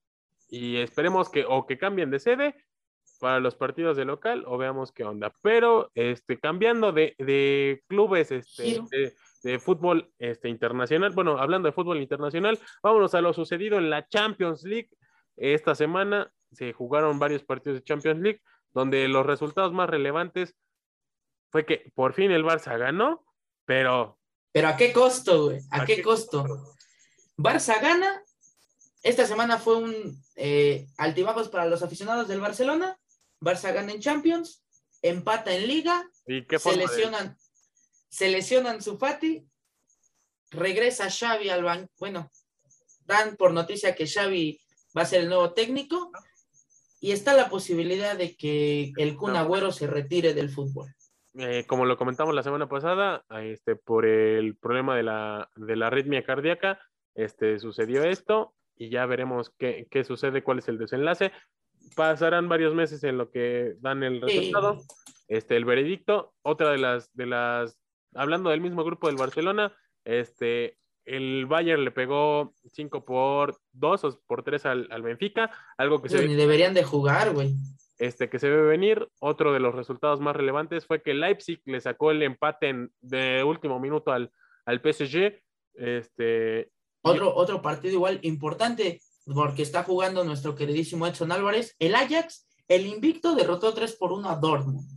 y 0.47 0.77
esperemos 0.77 1.29
que 1.29 1.45
o 1.47 1.65
que 1.65 1.77
cambien 1.77 2.11
de 2.11 2.19
sede 2.19 2.55
para 3.19 3.39
los 3.39 3.55
partidos 3.55 3.97
de 3.97 4.05
local 4.05 4.43
o 4.47 4.57
veamos 4.57 4.91
qué 4.91 5.03
onda. 5.03 5.33
Pero 5.41 5.91
este, 5.95 6.39
cambiando 6.39 6.91
de, 6.91 7.15
de 7.17 7.83
clubes 7.87 8.31
este, 8.31 8.81
de, 8.91 9.13
de 9.43 9.59
fútbol 9.59 10.11
este, 10.19 10.49
internacional, 10.49 11.11
bueno, 11.11 11.37
hablando 11.37 11.67
de 11.67 11.73
fútbol 11.73 12.01
internacional, 12.01 12.59
vámonos 12.81 13.13
a 13.15 13.21
lo 13.21 13.33
sucedido 13.33 13.77
en 13.77 13.89
la 13.89 14.07
Champions 14.07 14.63
League. 14.63 14.89
Esta 15.35 15.75
semana 15.75 16.31
se 16.51 16.73
jugaron 16.73 17.19
varios 17.19 17.43
partidos 17.43 17.79
de 17.79 17.83
Champions 17.83 18.21
League, 18.21 18.41
donde 18.71 19.07
los 19.07 19.25
resultados 19.25 19.73
más 19.73 19.89
relevantes 19.89 20.55
fue 21.51 21.65
que 21.65 21.91
por 21.95 22.13
fin 22.13 22.31
el 22.31 22.43
Barça 22.43 22.77
ganó, 22.77 23.25
pero 23.65 24.19
Pero 24.51 24.67
¿a 24.67 24.77
qué 24.77 24.93
costo, 24.93 25.45
güey? 25.45 25.59
¿A, 25.71 25.81
¿A 25.81 25.85
qué, 25.85 25.97
qué 25.97 26.01
costo? 26.03 26.45
Barça 27.37 27.81
gana. 27.81 28.23
Esta 29.01 29.25
semana 29.25 29.57
fue 29.57 29.77
un 29.77 30.23
eh, 30.35 30.87
altibajos 30.97 31.49
para 31.49 31.65
los 31.65 31.81
aficionados 31.81 32.27
del 32.27 32.41
Barcelona. 32.41 32.99
Barça 33.39 33.73
gana 33.73 33.93
en 33.93 34.01
Champions, 34.01 34.63
empata 35.01 35.53
en 35.53 35.67
Liga, 35.67 36.09
¿y 36.27 36.45
qué 36.45 36.59
se 36.59 36.75
lesionan, 36.75 37.37
se 38.09 38.27
lesionan 38.29 38.81
su 38.81 38.97
Fati, 38.97 39.47
regresa 40.51 41.09
Xavi 41.09 41.49
al 41.49 41.63
banco. 41.63 41.91
Bueno, 41.97 42.29
dan 43.05 43.37
por 43.37 43.53
noticia 43.53 43.95
que 43.95 44.07
Xavi 44.07 44.59
va 44.97 45.03
a 45.03 45.05
ser 45.05 45.21
el 45.21 45.29
nuevo 45.29 45.53
técnico 45.53 46.11
y 46.99 47.11
está 47.11 47.33
la 47.33 47.49
posibilidad 47.49 48.17
de 48.17 48.35
que 48.35 48.91
el 48.97 49.15
Kun. 49.15 49.35
Agüero 49.35 49.71
se 49.71 49.87
retire 49.87 50.33
del 50.33 50.49
fútbol. 50.49 50.93
eh, 51.37 51.65
como 51.67 51.85
lo 51.85 51.97
comentamos 51.97 52.33
la 52.33 52.43
semana 52.43 52.67
pasada, 52.67 53.23
este, 53.41 53.75
por 53.75 54.05
el 54.05 54.57
problema 54.57 54.95
de 54.95 55.03
la, 55.03 55.49
de 55.55 55.75
la 55.75 55.87
arritmia 55.87 56.23
cardíaca, 56.23 56.79
este, 57.15 57.59
sucedió 57.59 58.03
esto 58.03 58.53
y 58.75 58.89
ya 58.89 59.05
veremos 59.05 59.51
qué, 59.57 59.87
qué 59.91 60.03
sucede, 60.03 60.43
cuál 60.43 60.59
es 60.59 60.67
el 60.67 60.77
desenlace. 60.77 61.31
Pasarán 61.95 62.49
varios 62.49 62.73
meses 62.73 63.03
en 63.03 63.17
lo 63.17 63.29
que 63.29 63.75
dan 63.79 64.03
el 64.03 64.21
resultado, 64.21 64.77
este, 65.27 65.55
el 65.55 65.65
veredicto. 65.65 66.33
Otra 66.41 66.71
de 66.71 66.77
las, 66.77 67.13
de 67.13 67.25
las, 67.25 67.77
hablando 68.15 68.49
del 68.49 68.61
mismo 68.61 68.83
grupo 68.83 69.07
del 69.07 69.17
Barcelona, 69.17 69.75
este, 70.03 70.77
el 71.15 71.45
Bayern 71.47 71.83
le 71.83 71.91
pegó 71.91 72.53
5 72.71 73.03
por 73.05 73.57
2 73.73 74.03
o 74.03 74.19
por 74.27 74.43
3 74.43 74.65
al, 74.67 74.87
al 74.91 75.01
Benfica, 75.01 75.49
algo 75.77 76.01
que 76.01 76.09
se 76.09 76.27
Ni 76.27 76.35
deberían 76.35 76.73
de 76.73 76.83
jugar, 76.83 77.33
güey. 77.33 77.55
este, 77.97 78.29
que 78.29 78.39
se 78.39 78.49
ve 78.49 78.61
venir. 78.61 79.07
Otro 79.19 79.51
de 79.51 79.59
los 79.59 79.73
resultados 79.75 80.19
más 80.19 80.35
relevantes 80.35 80.85
fue 80.85 81.01
que 81.01 81.13
Leipzig 81.13 81.61
le 81.65 81.81
sacó 81.81 82.11
el 82.11 82.21
empate 82.21 82.69
en, 82.69 82.91
de 83.01 83.43
último 83.43 83.79
minuto 83.79 84.11
al, 84.11 84.31
al 84.65 84.81
PSG. 84.81 85.41
Este, 85.73 86.69
otro, 87.01 87.33
otro 87.35 87.61
partido 87.61 87.93
igual 87.95 88.19
importante, 88.23 89.01
porque 89.25 89.61
está 89.63 89.83
jugando 89.83 90.23
nuestro 90.23 90.55
queridísimo 90.55 91.07
Edson 91.07 91.31
Álvarez. 91.31 91.75
El 91.79 91.95
Ajax, 91.95 92.47
el 92.67 92.85
invicto, 92.85 93.35
derrotó 93.35 93.73
3 93.73 93.95
por 93.95 94.11
1 94.11 94.29
a 94.29 94.35
Dortmund. 94.35 94.87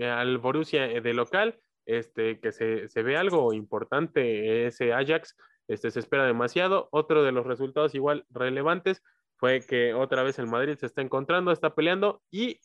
Al 0.00 0.38
Borussia 0.38 0.86
de 0.86 1.14
local, 1.14 1.58
este, 1.88 2.38
que 2.38 2.52
se, 2.52 2.86
se 2.88 3.02
ve 3.02 3.16
algo 3.16 3.52
importante 3.54 4.66
ese 4.66 4.92
Ajax, 4.92 5.34
este, 5.68 5.90
se 5.90 6.00
espera 6.00 6.26
demasiado. 6.26 6.88
Otro 6.92 7.24
de 7.24 7.32
los 7.32 7.46
resultados 7.46 7.94
igual 7.94 8.26
relevantes 8.28 9.02
fue 9.36 9.60
que 9.60 9.94
otra 9.94 10.22
vez 10.22 10.38
el 10.38 10.46
Madrid 10.46 10.76
se 10.78 10.86
está 10.86 11.00
encontrando, 11.00 11.50
está 11.50 11.74
peleando 11.74 12.22
y 12.30 12.60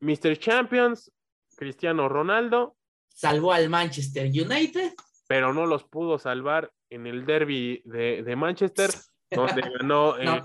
Mr. 0.00 0.36
Champions, 0.38 1.12
Cristiano 1.56 2.08
Ronaldo. 2.08 2.76
Salvó 3.08 3.52
al 3.52 3.70
Manchester 3.70 4.26
United. 4.26 4.92
Pero 5.28 5.54
no 5.54 5.66
los 5.66 5.84
pudo 5.84 6.18
salvar 6.18 6.72
en 6.90 7.06
el 7.06 7.24
derby 7.24 7.80
de, 7.84 8.34
Manchester, 8.36 8.90
donde 9.30 9.62
ganó. 9.78 10.18
Eh, 10.18 10.42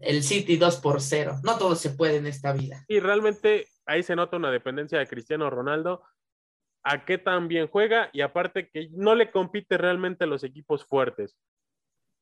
el 0.00 0.22
City 0.22 0.56
2 0.56 0.76
por 0.76 1.00
0. 1.00 1.40
No 1.42 1.58
todo 1.58 1.74
se 1.74 1.90
puede 1.90 2.18
en 2.18 2.26
esta 2.26 2.52
vida. 2.52 2.84
Y 2.86 3.00
realmente 3.00 3.66
ahí 3.86 4.04
se 4.04 4.14
nota 4.14 4.36
una 4.36 4.52
dependencia 4.52 4.98
de 4.98 5.08
Cristiano 5.08 5.50
Ronaldo. 5.50 6.02
A 6.84 7.04
qué 7.04 7.18
tan 7.18 7.48
bien 7.48 7.66
juega 7.66 8.10
y 8.12 8.20
aparte 8.20 8.68
que 8.68 8.88
no 8.92 9.14
le 9.14 9.30
compite 9.30 9.78
realmente 9.78 10.24
a 10.24 10.26
los 10.26 10.44
equipos 10.44 10.84
fuertes. 10.84 11.36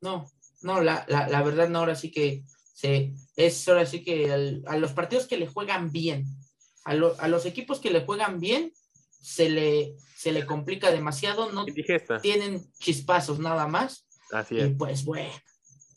No, 0.01 0.27
no, 0.63 0.81
la, 0.81 1.05
verdad 1.45 1.69
no, 1.69 1.81
ahora 1.81 1.95
sí 1.95 2.11
que 2.11 2.43
se, 2.73 3.13
es 3.37 3.69
ahora 3.69 3.87
sí 3.87 4.03
que 4.03 4.63
a 4.67 4.77
los 4.77 4.93
partidos 4.93 5.27
que 5.27 5.37
le 5.37 5.49
juegan 5.49 5.91
bien, 5.91 6.25
a, 6.85 6.93
a, 6.93 7.29
los 7.29 7.47
equipos 7.47 7.81
que 7.81 7.91
le 7.91 8.05
juegan 8.05 8.41
bien, 8.41 8.73
se 9.23 9.49
le, 9.49 9.95
se 10.17 10.33
le 10.33 10.47
complica 10.47 10.91
demasiado, 10.91 11.53
no 11.53 11.65
tienen 12.21 12.63
chispazos 12.79 13.39
nada 13.39 13.67
más. 13.69 14.07
Así 14.33 14.59
es. 14.59 14.71
Y 14.71 14.75
pues 14.75 15.05
bueno. 15.05 15.33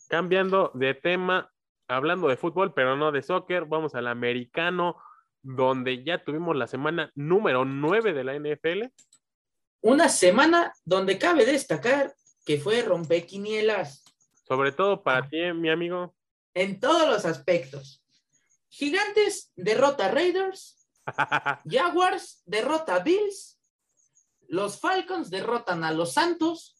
Cambiando 0.08 0.72
de 0.76 0.94
tema, 0.94 1.52
hablando 1.88 2.28
de 2.28 2.38
fútbol, 2.38 2.74
pero 2.74 2.96
no 2.96 3.12
de 3.12 3.24
soccer, 3.24 3.66
vamos 3.66 3.96
al 3.96 4.08
americano, 4.08 4.98
donde 5.46 6.04
ya 6.04 6.24
tuvimos 6.24 6.56
la 6.56 6.66
semana 6.66 7.12
número 7.14 7.66
9 7.66 8.14
de 8.14 8.24
la 8.24 8.34
NFL. 8.34 8.92
Una 9.82 10.10
semana 10.10 10.74
donde 10.84 11.20
cabe 11.20 11.46
destacar 11.46 12.16
que 12.46 12.58
fue 12.58 12.82
rompequinielas. 12.82 14.04
Sobre 14.48 14.72
todo 14.72 15.04
para 15.04 15.20
ah. 15.20 15.30
ti, 15.30 15.38
mi 15.54 15.70
amigo. 15.70 16.16
En 16.56 16.80
todos 16.80 17.08
los 17.08 17.26
aspectos. 17.26 18.04
Gigantes 18.70 19.52
derrota 19.56 20.10
Raiders. 20.10 20.90
Jaguars 21.70 22.42
derrota 22.46 23.00
Bills. 23.00 23.60
Los 24.48 24.80
Falcons 24.80 25.30
derrotan 25.30 25.84
a 25.84 25.92
los 25.92 26.14
Santos. 26.14 26.76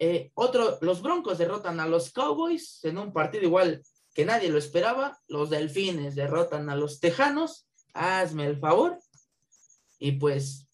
Eh, 0.00 0.32
otro, 0.34 0.78
los 0.80 1.02
Broncos 1.02 1.38
derrotan 1.38 1.78
a 1.78 1.86
los 1.86 2.10
Cowboys 2.10 2.84
en 2.84 2.98
un 2.98 3.12
partido 3.12 3.44
igual 3.44 3.80
que 4.16 4.24
nadie 4.24 4.48
lo 4.48 4.56
esperaba. 4.56 5.18
Los 5.28 5.50
Delfines 5.50 6.16
derrotan 6.16 6.70
a 6.70 6.74
los 6.74 7.00
Tejanos. 7.00 7.68
Hazme 7.92 8.46
el 8.46 8.56
favor. 8.56 8.98
Y 9.98 10.12
pues, 10.12 10.66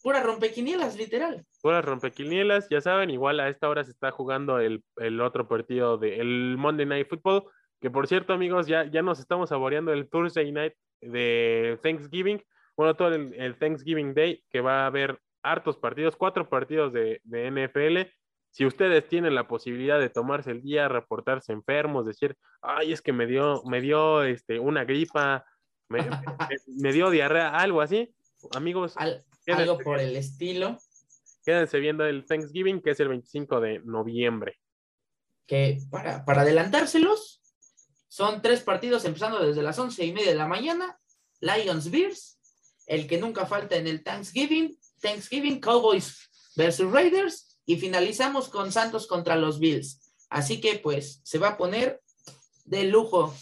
pura 0.00 0.22
rompequinielas, 0.22 0.96
literal. 0.96 1.44
Pura 1.60 1.82
rompequinielas, 1.82 2.68
ya 2.70 2.80
saben, 2.80 3.10
igual 3.10 3.40
a 3.40 3.48
esta 3.48 3.68
hora 3.68 3.82
se 3.82 3.90
está 3.90 4.12
jugando 4.12 4.60
el, 4.60 4.84
otro 5.20 5.48
partido 5.48 5.98
del 5.98 6.56
Monday 6.56 6.86
Night 6.86 7.08
Football. 7.08 7.44
Que 7.80 7.90
por 7.90 8.06
cierto, 8.06 8.32
amigos, 8.32 8.68
ya, 8.68 8.84
ya 8.84 9.02
nos 9.02 9.18
estamos 9.18 9.48
saboreando 9.48 9.92
el 9.92 10.08
Thursday 10.08 10.52
Night 10.52 10.74
de 11.00 11.80
Thanksgiving. 11.82 12.40
Bueno, 12.76 12.94
todo 12.94 13.12
el, 13.12 13.58
Thanksgiving 13.58 14.14
Day, 14.14 14.44
que 14.50 14.60
va 14.60 14.84
a 14.84 14.86
haber 14.86 15.18
hartos 15.42 15.76
partidos, 15.76 16.14
cuatro 16.16 16.48
partidos 16.48 16.92
de, 16.92 17.20
de 17.24 17.50
NFL 17.50 18.08
si 18.54 18.64
ustedes 18.64 19.08
tienen 19.08 19.34
la 19.34 19.48
posibilidad 19.48 19.98
de 19.98 20.10
tomarse 20.10 20.52
el 20.52 20.62
día, 20.62 20.86
reportarse 20.86 21.52
enfermos, 21.52 22.06
decir, 22.06 22.36
ay, 22.62 22.92
es 22.92 23.02
que 23.02 23.12
me 23.12 23.26
dio, 23.26 23.64
me 23.64 23.80
dio 23.80 24.22
este, 24.22 24.60
una 24.60 24.84
gripa, 24.84 25.44
me, 25.88 26.92
dio 26.92 27.10
diarrea, 27.10 27.48
algo 27.48 27.80
así, 27.80 28.14
amigos. 28.54 28.94
algo 28.96 29.78
por 29.78 29.98
el 29.98 30.14
estilo. 30.14 30.78
Quédense 31.44 31.80
viendo 31.80 32.06
el 32.06 32.26
Thanksgiving, 32.26 32.80
que 32.80 32.90
es 32.90 33.00
el 33.00 33.08
25 33.08 33.60
de 33.60 33.80
noviembre. 33.80 34.60
Que 35.48 35.80
para, 35.90 36.24
para 36.24 36.42
adelantárselos, 36.42 37.42
son 38.06 38.40
tres 38.40 38.60
partidos 38.60 39.04
empezando 39.04 39.44
desde 39.44 39.62
las 39.62 39.80
once 39.80 40.04
y 40.04 40.12
media 40.12 40.30
de 40.30 40.38
la 40.38 40.46
mañana. 40.46 40.96
Lions 41.40 41.90
Bears, 41.90 42.38
el 42.86 43.08
que 43.08 43.18
nunca 43.18 43.46
falta 43.46 43.74
en 43.74 43.88
el 43.88 44.04
Thanksgiving, 44.04 44.78
Thanksgiving 45.00 45.60
Cowboys 45.60 46.30
versus 46.54 46.88
Raiders 46.92 47.53
y 47.66 47.76
finalizamos 47.76 48.48
con 48.48 48.72
Santos 48.72 49.06
contra 49.06 49.36
los 49.36 49.58
Bills. 49.58 50.14
Así 50.28 50.60
que 50.60 50.78
pues 50.78 51.20
se 51.24 51.38
va 51.38 51.50
a 51.50 51.56
poner 51.56 52.00
de 52.64 52.84
lujo. 52.84 53.34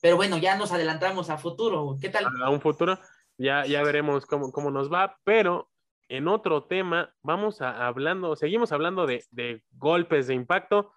Pero 0.00 0.16
bueno, 0.16 0.38
ya 0.38 0.56
nos 0.56 0.72
adelantamos 0.72 1.30
a 1.30 1.38
futuro. 1.38 1.96
¿Qué 2.00 2.08
tal? 2.08 2.26
A 2.42 2.50
un 2.50 2.60
futuro, 2.60 2.98
ya, 3.38 3.64
ya 3.66 3.82
veremos 3.82 4.26
cómo, 4.26 4.50
cómo 4.50 4.70
nos 4.70 4.92
va, 4.92 5.18
pero 5.24 5.70
en 6.08 6.28
otro 6.28 6.64
tema, 6.64 7.14
vamos 7.22 7.62
a 7.62 7.86
hablando, 7.86 8.36
seguimos 8.36 8.72
hablando 8.72 9.06
de, 9.06 9.24
de 9.30 9.62
golpes 9.70 10.26
de 10.26 10.34
impacto, 10.34 10.92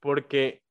porque 0.00 0.62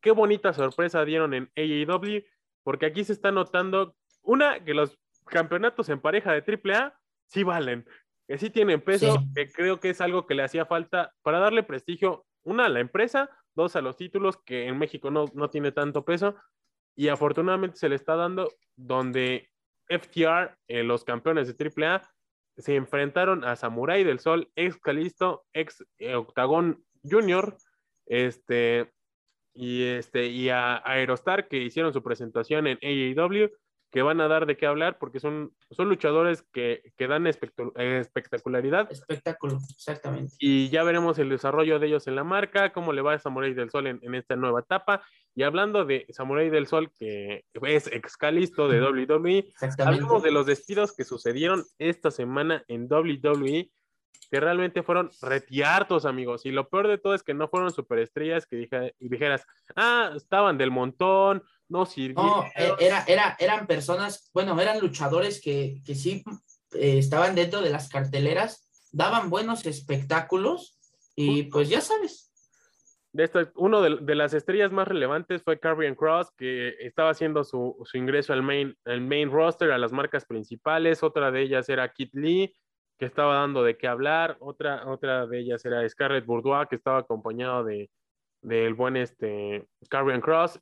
qué 0.00 0.10
bonita 0.10 0.52
sorpresa 0.52 1.04
dieron 1.04 1.34
en 1.34 1.50
AEW, 1.54 2.24
porque 2.64 2.86
aquí 2.86 3.04
se 3.04 3.12
está 3.12 3.30
notando, 3.30 3.94
una, 4.22 4.64
que 4.64 4.74
los 4.74 4.98
campeonatos 5.26 5.88
en 5.88 6.00
pareja 6.00 6.32
de 6.32 6.60
AAA 6.64 6.98
sí 7.26 7.42
valen 7.44 7.86
que 8.32 8.38
sí 8.38 8.48
tienen 8.48 8.80
peso, 8.80 9.22
que 9.34 9.52
creo 9.52 9.78
que 9.78 9.90
es 9.90 10.00
algo 10.00 10.26
que 10.26 10.34
le 10.34 10.42
hacía 10.42 10.64
falta 10.64 11.12
para 11.20 11.38
darle 11.38 11.64
prestigio, 11.64 12.24
una, 12.44 12.64
a 12.64 12.70
la 12.70 12.80
empresa, 12.80 13.28
dos, 13.54 13.76
a 13.76 13.82
los 13.82 13.98
títulos, 13.98 14.38
que 14.38 14.68
en 14.68 14.78
México 14.78 15.10
no, 15.10 15.26
no 15.34 15.50
tiene 15.50 15.70
tanto 15.70 16.06
peso, 16.06 16.34
y 16.96 17.08
afortunadamente 17.08 17.76
se 17.76 17.90
le 17.90 17.94
está 17.94 18.16
dando 18.16 18.50
donde 18.74 19.50
FTR, 19.86 20.56
eh, 20.66 20.82
los 20.82 21.04
campeones 21.04 21.46
de 21.46 21.62
AAA, 21.62 22.08
se 22.56 22.74
enfrentaron 22.74 23.44
a 23.44 23.54
Samurai 23.54 24.02
del 24.02 24.18
Sol, 24.18 24.50
ex 24.56 24.78
Calisto, 24.78 25.44
ex 25.52 25.84
eh, 25.98 26.14
Octagon 26.14 26.82
Junior, 27.04 27.58
este, 28.06 28.94
y, 29.52 29.82
este, 29.82 30.28
y 30.28 30.48
a 30.48 30.80
Aerostar, 30.86 31.48
que 31.48 31.58
hicieron 31.58 31.92
su 31.92 32.02
presentación 32.02 32.66
en 32.66 32.78
AEW, 32.80 33.50
que 33.92 34.00
van 34.00 34.22
a 34.22 34.26
dar 34.28 34.46
de 34.46 34.56
qué 34.56 34.66
hablar 34.66 34.96
porque 34.98 35.20
son, 35.20 35.52
son 35.70 35.90
luchadores 35.90 36.42
que, 36.50 36.92
que 36.96 37.06
dan 37.06 37.26
espectacularidad. 37.26 38.90
Espectáculo, 38.90 39.58
exactamente. 39.70 40.34
Y 40.38 40.70
ya 40.70 40.82
veremos 40.82 41.18
el 41.18 41.28
desarrollo 41.28 41.78
de 41.78 41.88
ellos 41.88 42.06
en 42.06 42.16
la 42.16 42.24
marca, 42.24 42.72
cómo 42.72 42.94
le 42.94 43.02
va 43.02 43.12
a 43.12 43.18
Samurai 43.18 43.52
del 43.52 43.70
Sol 43.70 43.86
en, 43.86 44.14
esta 44.14 44.34
nueva 44.34 44.60
etapa. 44.60 45.02
Y 45.34 45.42
hablando 45.42 45.84
de 45.84 46.06
Samurai 46.08 46.48
del 46.48 46.66
Sol, 46.66 46.90
que 46.98 47.44
es 47.62 47.86
excalisto 47.88 48.66
de 48.66 48.80
WWE, 48.80 49.52
hablamos 49.78 50.22
de 50.22 50.30
los 50.30 50.46
despidos 50.46 50.96
que 50.96 51.04
sucedieron 51.04 51.62
esta 51.78 52.10
semana 52.10 52.64
en 52.68 52.90
WWE 52.90 53.70
que 54.30 54.40
realmente 54.40 54.82
fueron 54.82 55.10
retiartos, 55.20 56.06
amigos. 56.06 56.46
Y 56.46 56.52
lo 56.52 56.70
peor 56.70 56.88
de 56.88 56.96
todo 56.96 57.14
es 57.14 57.22
que 57.22 57.34
no 57.34 57.48
fueron 57.48 57.70
superestrellas 57.70 58.46
que 58.46 58.94
dijeras, 58.98 59.46
ah, 59.76 60.12
estaban 60.16 60.56
del 60.56 60.70
montón, 60.70 61.42
no 61.72 61.86
sirvieron. 61.86 62.26
No, 62.26 62.44
e, 62.54 62.74
era, 62.78 63.02
era, 63.06 63.36
eran 63.38 63.66
personas, 63.66 64.30
bueno, 64.34 64.60
eran 64.60 64.78
luchadores 64.78 65.40
que, 65.40 65.80
que 65.84 65.94
sí 65.94 66.22
eh, 66.72 66.98
estaban 66.98 67.34
dentro 67.34 67.62
de 67.62 67.70
las 67.70 67.88
carteleras, 67.88 68.68
daban 68.92 69.30
buenos 69.30 69.64
espectáculos 69.66 70.78
y 71.16 71.44
pues 71.44 71.70
ya 71.70 71.80
sabes. 71.80 72.28
De 73.12 73.24
esto, 73.24 73.40
uno 73.56 73.82
de, 73.82 74.14
las 74.14 74.32
estrellas 74.32 74.72
más 74.72 74.88
relevantes 74.88 75.42
fue 75.42 75.58
Carrion 75.58 75.94
Cross, 75.94 76.30
que 76.36 76.74
estaba 76.80 77.10
haciendo 77.10 77.44
su, 77.44 77.76
su 77.84 77.98
ingreso 77.98 78.32
al 78.32 78.42
main, 78.42 78.74
al 78.86 79.02
main 79.02 79.30
roster, 79.30 79.70
a 79.70 79.78
las 79.78 79.92
marcas 79.92 80.24
principales. 80.24 81.02
Otra 81.02 81.30
de 81.30 81.42
ellas 81.42 81.68
era 81.68 81.92
Kit 81.92 82.14
Lee, 82.14 82.54
que 82.98 83.04
estaba 83.04 83.34
dando 83.34 83.64
de 83.64 83.76
qué 83.76 83.86
hablar. 83.86 84.38
Otra, 84.40 84.88
otra 84.90 85.26
de 85.26 85.40
ellas 85.40 85.62
era 85.66 85.86
Scarlett 85.86 86.24
Bourdois, 86.24 86.68
que 86.68 86.76
estaba 86.76 86.98
acompañado 86.98 87.64
de 87.64 87.90
del 88.42 88.74
buen 88.74 88.96
este 88.96 89.66
Carrion 89.88 90.20
Cross. 90.20 90.60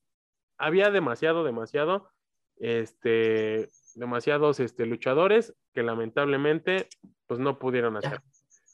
Había 0.61 0.90
demasiado, 0.90 1.42
demasiado, 1.42 2.11
este, 2.57 3.68
demasiados 3.94 4.61
este, 4.61 4.87
luchadores 4.87 5.55
que 5.75 5.83
lamentablemente 5.83 6.88
pues 7.27 7.40
no 7.40 7.59
pudieron 7.59 7.96
hacer. 7.96 8.20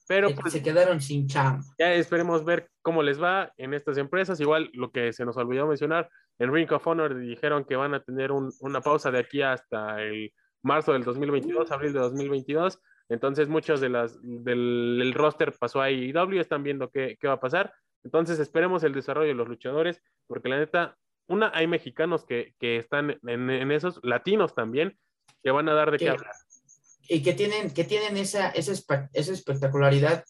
Pero 0.09 0.35
pues, 0.35 0.53
se 0.53 0.63
quedaron 0.63 1.01
sin 1.01 1.27
chamba. 1.27 1.65
Ya 1.79 1.95
esperemos 1.95 2.45
ver 2.45 2.71
cómo 2.83 3.03
les 3.03 3.23
va 3.23 3.53
en 3.57 3.75
estas 3.75 3.99
empresas. 3.99 4.41
Igual 4.41 4.71
lo 4.73 4.91
que 4.91 5.13
se 5.13 5.25
nos 5.25 5.37
olvidó 5.37 5.67
mencionar, 5.67 6.09
en 6.39 6.53
Ring 6.53 6.71
of 6.73 6.87
Honor 6.87 7.17
dijeron 7.17 7.65
que 7.65 7.77
van 7.77 7.95
a 7.95 8.03
tener 8.03 8.31
una 8.33 8.81
pausa 8.81 9.11
de 9.11 9.19
aquí 9.19 9.43
hasta 9.43 10.03
el 10.03 10.33
marzo 10.63 10.93
del 10.93 11.03
2022, 11.05 11.71
abril 11.73 11.93
de 11.93 12.01
2022. 12.01 12.81
Entonces, 13.09 13.49
muchos 13.49 13.81
de 13.81 13.89
las, 13.89 14.19
del 14.23 15.13
roster 15.15 15.55
pasó 15.59 15.81
a 15.81 15.87
AEW, 15.87 16.41
están 16.41 16.63
viendo 16.63 16.91
qué, 16.91 17.17
qué, 17.21 17.29
va 17.29 17.35
a 17.35 17.41
pasar. 17.41 17.73
Entonces, 18.05 18.39
esperemos 18.39 18.83
el 18.85 18.93
desarrollo 18.93 19.29
de 19.29 19.35
los 19.35 19.49
luchadores, 19.49 20.03
porque 20.27 20.49
la 20.49 20.59
neta, 20.59 20.97
una, 21.29 21.51
hay 21.55 21.67
mexicanos 21.67 22.25
que, 22.25 22.55
que 22.59 22.77
están 22.77 23.19
en, 23.27 23.51
en, 23.51 23.71
esos, 23.73 24.01
latinos 24.03 24.55
también, 24.55 24.99
que 25.43 25.51
van 25.51 25.69
a 25.69 25.75
dar 25.75 25.91
de 25.91 25.99
qué 25.99 26.09
hablar. 26.11 26.33
Y 27.09 27.23
que 27.23 27.33
tienen, 27.35 27.73
que 27.73 27.85
tienen 27.85 28.17
esa, 28.17 28.51
esa, 28.51 28.73
esa 29.13 29.33
espectacularidad 29.33 30.25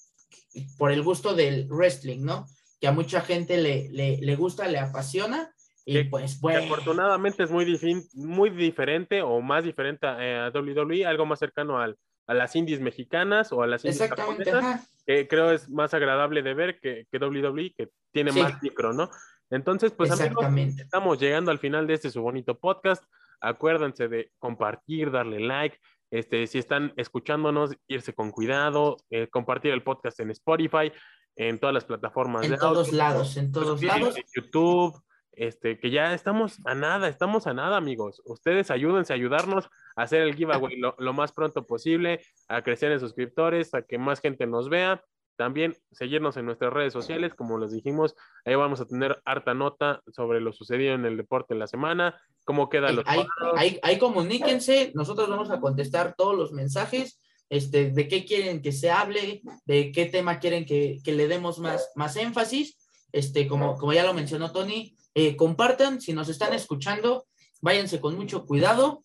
por 0.78 0.92
el 0.92 1.02
gusto 1.02 1.34
del 1.34 1.66
wrestling, 1.68 2.22
¿no? 2.24 2.46
Que 2.80 2.88
a 2.88 2.92
mucha 2.92 3.20
gente 3.20 3.56
le, 3.56 3.88
le, 3.90 4.18
le 4.18 4.36
gusta, 4.36 4.68
le 4.68 4.78
apasiona. 4.78 5.50
Y 5.84 5.94
Que- 5.94 6.04
pues 6.06 6.40
bueno. 6.40 6.64
afortunadamente 6.64 7.44
es 7.44 7.50
muy, 7.50 7.78
muy 8.14 8.50
diferente 8.50 9.22
o 9.22 9.40
más 9.40 9.64
diferente 9.64 10.06
a, 10.06 10.46
a 10.46 10.50
WWE, 10.50 11.06
algo 11.06 11.24
más 11.26 11.38
cercano 11.38 11.78
al, 11.78 11.96
a 12.26 12.34
las 12.34 12.56
indies 12.56 12.80
mexicanas 12.80 13.52
o 13.52 13.62
a 13.62 13.66
las 13.66 13.84
indies 13.84 14.00
Exactamente. 14.00 14.50
japonesas, 14.50 14.92
que 15.06 15.28
creo 15.28 15.52
es 15.52 15.68
más 15.70 15.94
agradable 15.94 16.42
de 16.42 16.54
ver 16.54 16.80
que, 16.80 17.06
que 17.10 17.18
WWE, 17.18 17.72
que 17.76 17.88
tiene 18.12 18.32
Sí. 18.32 18.40
más 18.42 18.60
micro, 18.62 18.92
¿no? 18.92 19.08
Entonces, 19.50 19.92
pues 19.92 20.10
amigos, 20.10 20.44
estamos 20.78 21.18
llegando 21.20 21.50
al 21.50 21.58
final 21.58 21.86
de 21.86 21.94
este 21.94 22.10
su 22.10 22.20
bonito 22.22 22.58
podcast. 22.58 23.04
Acuérdense 23.40 24.08
de 24.08 24.32
compartir, 24.38 25.10
darle 25.10 25.40
like. 25.40 25.78
Este, 26.10 26.46
si 26.46 26.58
están 26.58 26.92
escuchándonos, 26.96 27.76
irse 27.86 28.14
con 28.14 28.30
cuidado, 28.30 28.96
eh, 29.10 29.28
compartir 29.28 29.72
el 29.72 29.82
podcast 29.82 30.18
en 30.20 30.30
Spotify, 30.30 30.92
en 31.36 31.58
todas 31.58 31.74
las 31.74 31.84
plataformas 31.84 32.44
En 32.44 32.52
de 32.52 32.58
todos 32.58 32.88
audio, 32.88 32.98
lados, 32.98 33.36
en 33.36 33.52
todos 33.52 33.82
lados. 33.82 34.16
en 34.16 34.24
YouTube, 34.34 35.00
este, 35.32 35.78
que 35.78 35.90
ya 35.90 36.14
estamos 36.14 36.58
a 36.64 36.74
nada, 36.74 37.08
estamos 37.08 37.46
a 37.46 37.54
nada, 37.54 37.76
amigos. 37.76 38.22
Ustedes 38.24 38.70
ayúdense 38.70 39.12
a 39.12 39.16
ayudarnos 39.16 39.68
a 39.96 40.02
hacer 40.02 40.22
el 40.22 40.34
giveaway 40.34 40.76
lo, 40.76 40.94
lo 40.98 41.12
más 41.12 41.32
pronto 41.32 41.66
posible, 41.66 42.20
a 42.48 42.62
crecer 42.62 42.92
en 42.92 43.00
suscriptores, 43.00 43.74
a 43.74 43.82
que 43.82 43.98
más 43.98 44.20
gente 44.20 44.46
nos 44.46 44.68
vea. 44.68 45.04
También 45.36 45.76
seguirnos 45.92 46.36
en 46.36 46.46
nuestras 46.46 46.72
redes 46.72 46.92
sociales, 46.92 47.34
como 47.34 47.58
les 47.58 47.72
dijimos, 47.72 48.14
ahí 48.44 48.54
vamos 48.54 48.80
a 48.80 48.86
tener 48.86 49.20
harta 49.24 49.54
nota 49.54 50.02
sobre 50.12 50.40
lo 50.40 50.52
sucedido 50.52 50.94
en 50.94 51.04
el 51.04 51.16
deporte 51.16 51.54
en 51.54 51.60
la 51.60 51.66
semana, 51.66 52.18
cómo 52.44 52.68
quedan 52.68 52.96
los 52.96 53.04
Ahí, 53.06 53.26
ahí, 53.56 53.78
ahí 53.82 53.98
comuníquense, 53.98 54.92
nosotros 54.94 55.28
vamos 55.28 55.50
a 55.50 55.60
contestar 55.60 56.14
todos 56.16 56.34
los 56.34 56.52
mensajes, 56.52 57.20
este, 57.48 57.90
de 57.90 58.08
qué 58.08 58.24
quieren 58.24 58.62
que 58.62 58.72
se 58.72 58.90
hable, 58.90 59.42
de 59.64 59.92
qué 59.92 60.06
tema 60.06 60.38
quieren 60.38 60.64
que, 60.64 60.98
que 61.04 61.12
le 61.12 61.28
demos 61.28 61.58
más, 61.58 61.90
más 61.94 62.16
énfasis. 62.16 62.78
Este, 63.12 63.46
como, 63.46 63.76
como 63.76 63.92
ya 63.92 64.04
lo 64.04 64.14
mencionó 64.14 64.52
Tony, 64.52 64.96
eh, 65.14 65.36
compartan, 65.36 66.00
si 66.00 66.12
nos 66.12 66.28
están 66.28 66.52
escuchando, 66.52 67.26
váyanse 67.62 68.00
con 68.00 68.16
mucho 68.16 68.44
cuidado, 68.44 69.00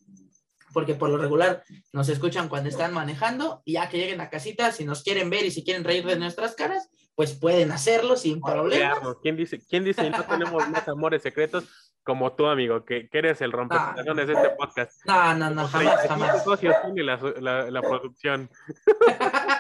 porque 0.73 0.95
por 0.95 1.10
lo 1.10 1.17
regular 1.17 1.63
nos 1.93 2.10
escuchan 2.10 2.49
cuando 2.49 2.69
están 2.69 2.93
manejando, 2.93 3.62
y 3.65 3.73
ya 3.73 3.89
que 3.89 3.97
lleguen 3.97 4.21
a 4.21 4.29
casita, 4.29 4.71
si 4.71 4.86
nos 4.86 5.03
quieren 5.03 5.29
ver 5.29 5.45
y 5.45 5.51
si 5.51 5.63
quieren 5.63 5.84
reír 5.84 6.05
de 6.05 6.15
nuestras 6.17 6.55
caras, 6.55 6.89
pues 7.15 7.34
pueden 7.34 7.71
hacerlo 7.71 8.15
sin 8.15 8.41
problema. 8.41 8.99
¿Quién 9.21 9.36
dice, 9.36 9.60
quién 9.69 9.84
dice 9.84 10.10
no 10.10 10.23
tenemos 10.23 10.67
más 10.69 10.88
amores 10.88 11.21
secretos 11.21 11.65
como 12.03 12.34
tú, 12.34 12.47
amigo, 12.47 12.84
que, 12.84 13.07
que 13.10 13.17
eres 13.19 13.41
el 13.41 13.51
rompecorazones 13.51 14.27
de 14.27 14.34
este 14.34 14.49
podcast? 14.51 15.05
No, 15.05 15.34
no, 15.36 15.49
no, 15.49 15.67
jamás, 15.67 15.97
35 16.07 16.07
jamás. 16.10 16.43
socios 16.43 16.75
tiene 16.84 17.03
la, 17.03 17.17
la- 17.39 17.69
la 17.69 17.81
producción. 17.81 18.49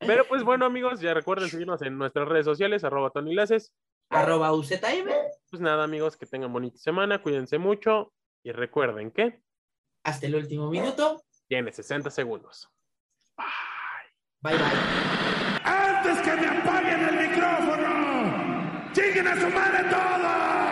Pero 0.00 0.26
pues 0.26 0.42
bueno, 0.42 0.64
amigos, 0.64 1.00
ya 1.00 1.12
recuerden 1.12 1.48
seguirnos 1.50 1.82
en 1.82 1.98
nuestras 1.98 2.26
redes 2.28 2.46
sociales, 2.46 2.82
arroba 2.84 3.10
Tony 3.10 3.34
Laces. 3.34 3.74
Arroba 4.10 4.52
UZM. 4.54 5.08
Pues 5.50 5.60
nada, 5.60 5.84
amigos, 5.84 6.16
que 6.16 6.24
tengan 6.26 6.52
bonita 6.52 6.78
semana, 6.78 7.20
cuídense 7.20 7.58
mucho 7.58 8.12
y 8.42 8.52
recuerden 8.52 9.10
que 9.10 9.42
Hasta 10.08 10.26
el 10.26 10.36
último 10.36 10.70
minuto. 10.70 11.22
tiene 11.46 11.70
60 11.70 12.10
segundos. 12.10 12.68
Bye 14.40 14.56
bye. 14.56 14.64
¡Antes 15.64 16.18
que 16.24 16.34
me 16.34 16.46
apaguen 16.46 17.08
el 17.08 17.28
micrófono! 17.28 18.92
¡Lleguen 18.94 19.28
a 19.28 19.34
su 19.38 19.48
madre 19.50 19.84
todos! 19.90 20.67